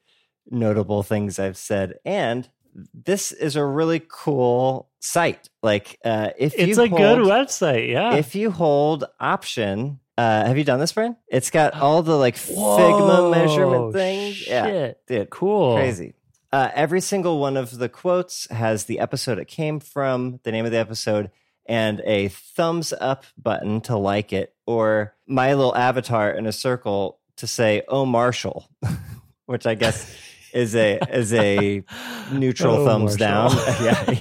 notable 0.50 1.02
things 1.02 1.38
I've 1.38 1.58
said. 1.58 1.94
And 2.04 2.48
this 2.94 3.32
is 3.32 3.56
a 3.56 3.64
really 3.64 4.00
cool 4.08 4.88
site. 5.00 5.48
Like, 5.62 5.98
uh, 6.04 6.30
if 6.38 6.54
it's 6.56 6.78
a 6.78 6.88
good 6.88 7.18
website. 7.18 7.90
Yeah. 7.90 8.14
if 8.14 8.34
you 8.34 8.50
hold 8.50 9.04
option, 9.18 9.99
uh, 10.20 10.46
have 10.46 10.58
you 10.58 10.64
done 10.64 10.78
this, 10.80 10.92
Brian? 10.92 11.16
It's 11.28 11.50
got 11.50 11.74
all 11.80 12.02
the 12.02 12.16
like 12.16 12.36
Figma 12.36 12.56
Whoa, 12.56 13.30
measurement 13.30 13.92
things. 13.92 14.46
Yeah, 14.46 14.66
Shit. 14.66 15.00
dude, 15.06 15.30
Cool. 15.30 15.76
crazy. 15.76 16.14
Uh, 16.52 16.68
every 16.74 17.00
single 17.00 17.38
one 17.38 17.56
of 17.56 17.78
the 17.78 17.88
quotes 17.88 18.48
has 18.50 18.84
the 18.84 18.98
episode 18.98 19.38
it 19.38 19.46
came 19.46 19.78
from, 19.80 20.40
the 20.42 20.50
name 20.52 20.64
of 20.64 20.72
the 20.72 20.78
episode, 20.78 21.30
and 21.66 22.00
a 22.04 22.28
thumbs 22.28 22.92
up 23.00 23.24
button 23.38 23.80
to 23.82 23.96
like 23.96 24.32
it, 24.32 24.52
or 24.66 25.14
my 25.28 25.54
little 25.54 25.76
avatar 25.76 26.30
in 26.30 26.46
a 26.46 26.52
circle 26.52 27.18
to 27.36 27.46
say 27.46 27.82
"Oh 27.88 28.04
Marshall," 28.04 28.68
which 29.46 29.64
I 29.66 29.74
guess 29.76 30.12
is 30.52 30.74
a 30.74 30.98
is 31.16 31.32
a 31.32 31.84
neutral 32.32 32.78
Oh, 32.78 32.84
thumbs 32.84 33.14
down. 33.16 33.52
Yeah, 33.80 34.18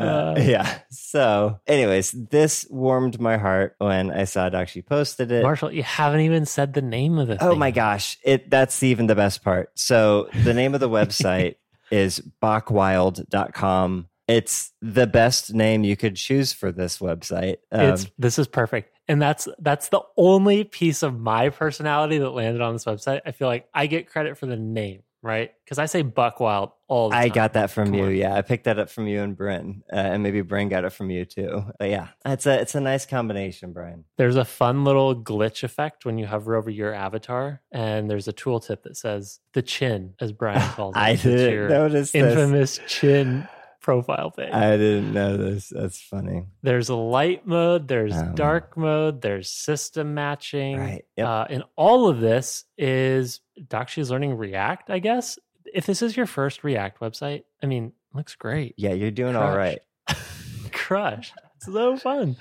uh, 0.00 0.34
yeah. 0.40 0.78
So, 0.90 1.60
anyways, 1.66 2.12
this 2.12 2.66
warmed 2.70 3.20
my 3.20 3.36
heart 3.36 3.76
when 3.78 4.10
I 4.10 4.24
saw 4.24 4.48
Dakshi 4.50 4.84
posted 4.84 5.30
it. 5.32 5.42
Marshall, 5.42 5.72
you 5.72 5.82
haven't 5.82 6.20
even 6.20 6.46
said 6.46 6.74
the 6.74 6.82
name 6.82 7.18
of 7.18 7.28
the 7.28 7.42
Oh 7.44 7.50
thing. 7.50 7.58
my 7.58 7.70
gosh. 7.70 8.18
It 8.24 8.50
that's 8.50 8.82
even 8.82 9.06
the 9.06 9.14
best 9.14 9.42
part. 9.44 9.70
So 9.74 10.28
the 10.44 10.54
name 10.54 10.74
of 10.74 10.80
the 10.80 10.88
website 10.88 11.56
is 11.90 12.20
bockwild.com. 12.42 14.08
It's 14.28 14.72
the 14.80 15.06
best 15.08 15.54
name 15.54 15.82
you 15.82 15.96
could 15.96 16.14
choose 16.14 16.52
for 16.52 16.70
this 16.70 16.98
website. 16.98 17.56
Um, 17.72 17.80
it's 17.90 18.06
this 18.16 18.38
is 18.38 18.46
perfect. 18.46 18.96
And 19.08 19.20
that's 19.20 19.48
that's 19.58 19.88
the 19.88 20.02
only 20.16 20.62
piece 20.62 21.02
of 21.02 21.18
my 21.18 21.48
personality 21.48 22.18
that 22.18 22.30
landed 22.30 22.62
on 22.62 22.74
this 22.74 22.84
website. 22.84 23.22
I 23.26 23.32
feel 23.32 23.48
like 23.48 23.68
I 23.74 23.86
get 23.86 24.08
credit 24.08 24.38
for 24.38 24.46
the 24.46 24.56
name, 24.56 25.02
right? 25.22 25.50
Because 25.64 25.78
I 25.78 25.86
say 25.86 26.02
Buck 26.02 26.40
Wild 26.40 26.70
all 26.88 27.10
the 27.10 27.16
I 27.16 27.28
time. 27.28 27.34
got 27.34 27.52
that 27.54 27.70
from 27.70 27.86
Come 27.86 27.94
you. 27.94 28.04
on. 28.04 28.14
Yeah, 28.16 28.34
I 28.34 28.42
picked 28.42 28.64
that 28.64 28.78
up 28.78 28.90
from 28.90 29.06
you 29.06 29.22
and 29.22 29.36
Bryn, 29.36 29.82
uh, 29.92 29.96
and 29.96 30.22
maybe 30.22 30.40
Bryn 30.42 30.68
got 30.68 30.84
it 30.84 30.90
from 30.90 31.10
you 31.10 31.24
too. 31.24 31.64
But 31.78 31.90
yeah, 31.90 32.08
it's 32.24 32.46
a 32.46 32.60
it's 32.60 32.74
a 32.74 32.80
nice 32.80 33.06
combination, 33.06 33.72
Brian. 33.72 34.04
There's 34.16 34.36
a 34.36 34.44
fun 34.44 34.84
little 34.84 35.14
glitch 35.14 35.62
effect 35.62 36.04
when 36.04 36.18
you 36.18 36.26
hover 36.26 36.56
over 36.56 36.70
your 36.70 36.92
avatar, 36.94 37.60
and 37.72 38.10
there's 38.10 38.28
a 38.28 38.32
tooltip 38.32 38.82
that 38.82 38.96
says 38.96 39.40
the 39.54 39.62
chin, 39.62 40.14
as 40.20 40.32
Brian 40.32 40.60
calls 40.74 40.96
it. 40.96 40.98
I 41.00 41.14
didn't 41.16 41.52
your 41.52 41.68
notice 41.68 42.12
this. 42.12 42.22
infamous 42.22 42.80
chin 42.88 43.46
profile 43.80 44.30
thing. 44.30 44.52
I 44.52 44.76
didn't 44.76 45.12
know 45.12 45.36
this. 45.36 45.68
That's 45.74 46.00
funny. 46.00 46.44
there's 46.62 46.90
light 46.90 47.46
mode, 47.46 47.88
there's 47.88 48.14
Um, 48.16 48.34
dark 48.34 48.76
mode, 48.76 49.22
there's 49.22 49.50
system 49.50 50.14
matching. 50.14 50.78
Right. 50.78 51.04
Yep. 51.16 51.26
Uh, 51.26 51.46
and 51.50 51.64
all 51.76 52.08
of 52.08 52.20
this 52.20 52.64
is 52.78 53.40
Dakshi 53.58 53.98
is 53.98 54.10
learning 54.10 54.36
React, 54.36 54.90
I 54.90 54.98
guess. 54.98 55.38
If 55.72 55.86
this 55.86 56.02
is 56.02 56.16
your 56.16 56.26
first 56.26 56.62
React 56.64 57.00
website, 57.00 57.44
I 57.62 57.66
mean, 57.66 57.92
looks 58.12 58.34
great. 58.34 58.74
yeah, 58.76 58.92
you're 58.92 59.10
doing 59.10 59.36
all 59.36 59.52
Crushed. 59.52 59.78
right. 60.08 60.18
Crush. 60.72 61.32
It's 61.56 61.66
so 61.66 61.96
fun. 61.96 62.36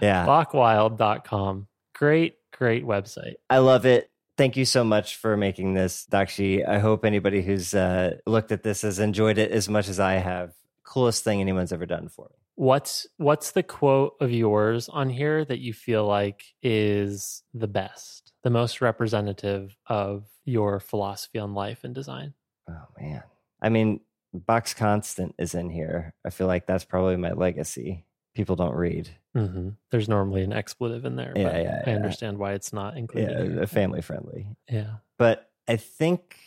Yeah. 0.00 0.26
Bockwild.com. 0.26 1.66
Great, 1.94 2.34
great 2.52 2.84
website. 2.84 3.34
I 3.50 3.58
love 3.58 3.86
it. 3.86 4.10
Thank 4.36 4.56
you 4.56 4.64
so 4.64 4.84
much 4.84 5.16
for 5.16 5.36
making 5.36 5.74
this, 5.74 6.06
Dakshi. 6.08 6.66
I 6.68 6.78
hope 6.78 7.04
anybody 7.04 7.42
who's 7.42 7.74
uh, 7.74 8.18
looked 8.24 8.52
at 8.52 8.62
this 8.62 8.82
has 8.82 9.00
enjoyed 9.00 9.36
it 9.38 9.50
as 9.50 9.68
much 9.68 9.88
as 9.88 9.98
I 9.98 10.14
have. 10.14 10.52
Coolest 10.88 11.22
thing 11.22 11.40
anyone's 11.40 11.72
ever 11.72 11.84
done 11.84 12.08
for 12.08 12.24
me. 12.30 12.36
What's 12.54 13.06
what's 13.18 13.50
the 13.52 13.62
quote 13.62 14.14
of 14.20 14.32
yours 14.32 14.88
on 14.88 15.10
here 15.10 15.44
that 15.44 15.58
you 15.60 15.72
feel 15.74 16.06
like 16.06 16.42
is 16.62 17.42
the 17.52 17.68
best, 17.68 18.32
the 18.42 18.50
most 18.50 18.80
representative 18.80 19.76
of 19.86 20.24
your 20.46 20.80
philosophy 20.80 21.38
on 21.38 21.52
life 21.54 21.84
and 21.84 21.94
design? 21.94 22.32
Oh 22.70 22.86
man. 22.98 23.22
I 23.60 23.68
mean, 23.68 24.00
Bock's 24.32 24.72
Constant 24.72 25.34
is 25.38 25.54
in 25.54 25.68
here. 25.68 26.14
I 26.24 26.30
feel 26.30 26.46
like 26.46 26.66
that's 26.66 26.84
probably 26.84 27.16
my 27.16 27.32
legacy. 27.32 28.06
People 28.34 28.56
don't 28.56 28.74
read. 28.74 29.10
hmm 29.34 29.70
There's 29.90 30.08
normally 30.08 30.42
an 30.42 30.52
expletive 30.52 31.04
in 31.04 31.16
there, 31.16 31.32
Yeah, 31.36 31.42
but 31.44 31.62
yeah, 31.62 31.82
I 31.86 31.90
understand 31.92 32.38
why 32.38 32.54
it's 32.54 32.72
not 32.72 32.96
included. 32.96 33.56
Yeah, 33.56 33.66
family 33.66 34.00
friendly. 34.00 34.46
Yeah. 34.70 34.94
But 35.18 35.50
I 35.68 35.76
think 35.76 36.38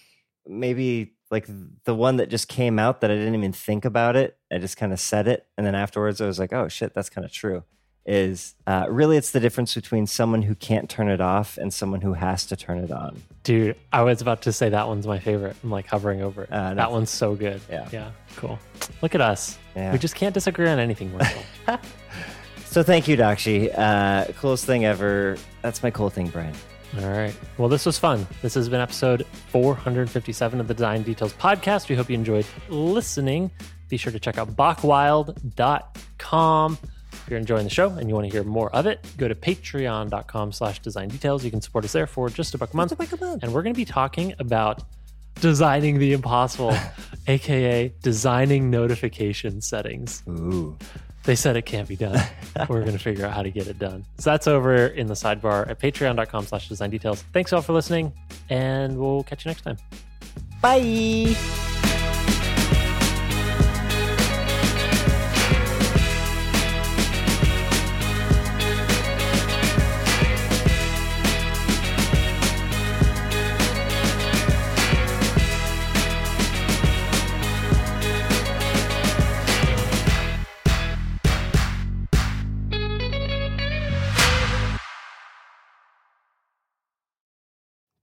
maybe 0.47 1.13
like 1.32 1.48
the 1.86 1.96
one 1.96 2.17
that 2.17 2.30
just 2.30 2.48
came 2.48 2.78
out 2.78 3.02
that 3.02 3.10
I 3.10 3.15
didn't 3.15 3.36
even 3.36 3.54
think 3.54 3.86
about 3.86 4.15
it. 4.15 4.38
I 4.52 4.58
just 4.58 4.78
kind 4.78 4.94
of 4.94 5.00
said 5.00 5.28
it. 5.28 5.48
And 5.58 5.65
then 5.65 5.76
afterwards 5.76 6.22
I 6.22 6.28
was 6.28 6.38
like, 6.38 6.54
oh 6.54 6.67
shit, 6.67 6.94
that's 6.94 7.10
kind 7.10 7.26
of 7.26 7.32
true. 7.32 7.63
Is 8.04 8.56
uh, 8.65 8.88
really 8.89 9.15
it's 9.15 9.32
the 9.32 9.39
difference 9.39 9.76
between 9.76 10.08
someone 10.08 10.41
who 10.41 10.56
can't 10.56 10.89
turn 10.89 11.08
it 11.08 11.22
off 11.22 11.58
and 11.58 11.72
someone 11.72 12.02
who 12.02 12.13
has 12.13 12.48
to 12.48 12.56
turn 12.56 12.80
it 12.80 12.91
on. 12.91 13.22
Dude, 13.44 13.76
I 13.94 14.02
was 14.02 14.22
about 14.22 14.41
to 14.44 14.52
say 14.52 14.70
that 14.70 14.88
one's 14.88 15.06
my 15.06 15.20
favorite. 15.20 15.56
I'm 15.63 15.70
like 15.70 15.86
hovering 15.86 16.22
over 16.22 16.44
it. 16.44 16.52
Uh, 16.52 16.70
no. 16.70 16.76
that 16.76 16.91
one's 16.91 17.12
so 17.12 17.36
good. 17.36 17.62
Yeah. 17.70 17.88
Yeah. 17.91 18.12
Cool. 18.38 18.58
Look 19.04 19.13
at 19.13 19.22
us. 19.22 19.58
Yeah. 19.76 19.91
We 19.91 20.00
just 20.00 20.15
can't 20.15 20.34
disagree 20.34 20.67
on 20.67 20.80
anything, 20.80 21.17
So 22.65 22.84
thank 22.84 23.08
you, 23.08 23.17
Dakshi. 23.17 23.72
Uh, 23.78 24.32
coolest 24.34 24.65
thing 24.65 24.86
ever. 24.86 25.38
That's 25.62 25.84
my 25.84 25.91
cool 25.91 26.10
thing, 26.10 26.30
Brian. 26.30 26.56
All 26.99 27.10
right. 27.10 27.34
Well, 27.58 27.69
this 27.69 27.86
was 27.86 27.97
fun. 27.97 28.27
This 28.41 28.54
has 28.56 28.67
been 28.67 28.82
episode 28.82 29.25
457 29.49 30.60
of 30.60 30.67
the 30.67 30.73
Design 30.73 31.04
Details 31.04 31.32
podcast. 31.34 31.88
We 31.88 31.95
hope 31.95 32.10
you 32.10 32.15
enjoyed 32.15 32.45
listening. 32.67 33.49
Be 33.88 33.95
sure 33.97 34.12
to 34.12 34.19
check 34.19 34.38
out 34.38 34.49
bockwild.com. 34.56 36.77
If 37.13 37.30
you're 37.30 37.39
enjoying 37.39 37.63
the 37.65 37.69
show 37.69 37.89
and 37.91 38.10
you 38.10 38.15
want 38.15 38.25
to 38.27 38.32
hear 38.32 38.43
more 38.43 38.73
of 38.75 38.88
it, 38.88 39.06
go 39.17 39.27
to 39.27 39.36
patreon.com 39.36 40.51
slash 40.51 40.80
design 40.80 41.10
details. 41.10 41.45
You 41.45 41.51
can 41.51 41.62
support 41.62 41.86
us 41.86 41.93
there 41.93 42.08
for 42.08 42.30
just 42.30 42.54
a 42.56 42.58
buck 42.58 42.73
a 42.73 42.77
month. 42.77 42.91
And 43.43 43.54
we're 43.54 43.63
going 43.63 43.73
to 43.73 43.77
be 43.77 43.86
talking 43.86 44.34
about 44.39 44.84
designing 45.39 45.99
the 45.99 46.13
impossible, 46.13 46.75
aka 47.27 47.93
designing 48.01 48.69
notification 48.69 49.62
settings. 49.62 50.23
Ooh. 50.27 50.77
They 51.23 51.36
said 51.36 51.55
it 51.55 51.65
can't 51.65 51.88
be 51.88 51.95
done. 51.95 52.19
We're 52.69 52.81
going 52.81 52.93
to 52.93 52.99
figure 52.99 53.25
out 53.25 53.34
how 53.34 53.43
to 53.43 53.51
get 53.51 53.67
it 53.67 53.77
done. 53.77 54.05
So 54.17 54.31
that's 54.31 54.47
over 54.47 54.88
in 54.88 55.07
the 55.07 55.13
sidebar 55.13 55.69
at 55.69 55.79
patreon.com 55.79 56.45
slash 56.45 56.67
design 56.67 56.89
details. 56.89 57.23
Thanks 57.34 57.53
all 57.53 57.62
for 57.62 57.73
listening, 57.73 58.12
and 58.49 58.97
we'll 58.97 59.23
catch 59.23 59.45
you 59.45 59.49
next 59.49 59.62
time. 59.62 59.77
Bye. 60.62 61.81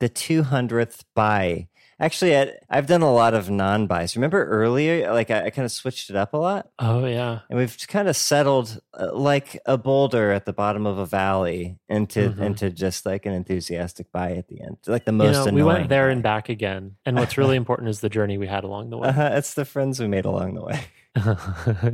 The 0.01 0.09
200th 0.09 1.05
buy. 1.15 1.69
Actually, 2.01 2.37
I, 2.37 2.53
I've 2.71 2.87
done 2.87 3.03
a 3.03 3.13
lot 3.13 3.35
of 3.35 3.51
non 3.51 3.89
buys. 3.89 4.15
Remember 4.15 4.45
earlier, 4.45 5.13
like 5.13 5.33
I, 5.33 5.47
I 5.47 5.51
kind 5.51 5.65
of 5.67 5.73
switched 5.73 6.11
it 6.11 6.15
up 6.17 6.33
a 6.33 6.37
lot, 6.37 6.69
Oh 6.79 7.05
yeah. 7.07 7.41
and 7.51 7.59
we've 7.59 7.77
kind 7.89 8.07
of 8.07 8.15
settled 8.17 8.79
uh, 8.95 9.13
like 9.13 9.59
a 9.67 9.77
boulder 9.77 10.31
at 10.31 10.45
the 10.47 10.53
bottom 10.53 10.87
of 10.87 10.99
a 10.99 11.07
valley 11.07 11.77
into 11.89 12.31
Mhm. 12.31 12.41
into 12.41 12.71
just 12.71 13.05
like 13.05 13.27
an 13.27 13.33
enthusiastic 13.33 14.13
buy 14.13 14.37
at 14.37 14.47
the 14.47 14.61
end, 14.63 14.77
like 14.87 15.07
the 15.07 15.11
You 15.13 15.19
most 15.19 15.33
know, 15.35 15.43
annoying. 15.47 15.55
we 15.57 15.63
went 15.65 15.89
there 15.89 16.07
buy. 16.07 16.13
and 16.13 16.23
back 16.23 16.49
again. 16.49 16.95
And 17.05 17.17
what's 17.17 17.37
really 17.37 17.57
important 17.63 17.89
is 17.89 17.99
the 17.99 18.09
journey 18.09 18.39
we 18.39 18.47
had 18.47 18.63
along 18.63 18.91
the 18.91 18.97
way. 18.99 19.09
Uh-huh, 19.09 19.31
it's 19.33 19.55
the 19.55 19.65
friends 19.65 19.99
we 19.99 20.07
made 20.07 20.25
along 20.25 20.55
the 20.55 20.63
way. 20.63 20.81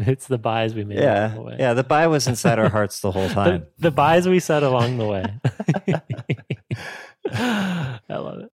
it's 0.06 0.26
the 0.26 0.36
buys 0.36 0.74
we 0.74 0.84
made 0.84 0.98
yeah, 0.98 1.28
along 1.28 1.34
the 1.36 1.42
way. 1.50 1.56
yeah. 1.58 1.72
The 1.72 1.82
buy 1.84 2.08
was 2.08 2.26
inside 2.26 2.58
our 2.58 2.68
hearts 2.68 3.00
the 3.00 3.10
whole 3.10 3.28
time. 3.30 3.60
The, 3.78 3.84
the 3.84 3.90
buys 3.90 4.28
we 4.28 4.38
said 4.38 4.62
along 4.62 4.98
the 4.98 5.06
way. 5.06 5.24
I 7.32 8.00
love 8.10 8.40
it. 8.40 8.54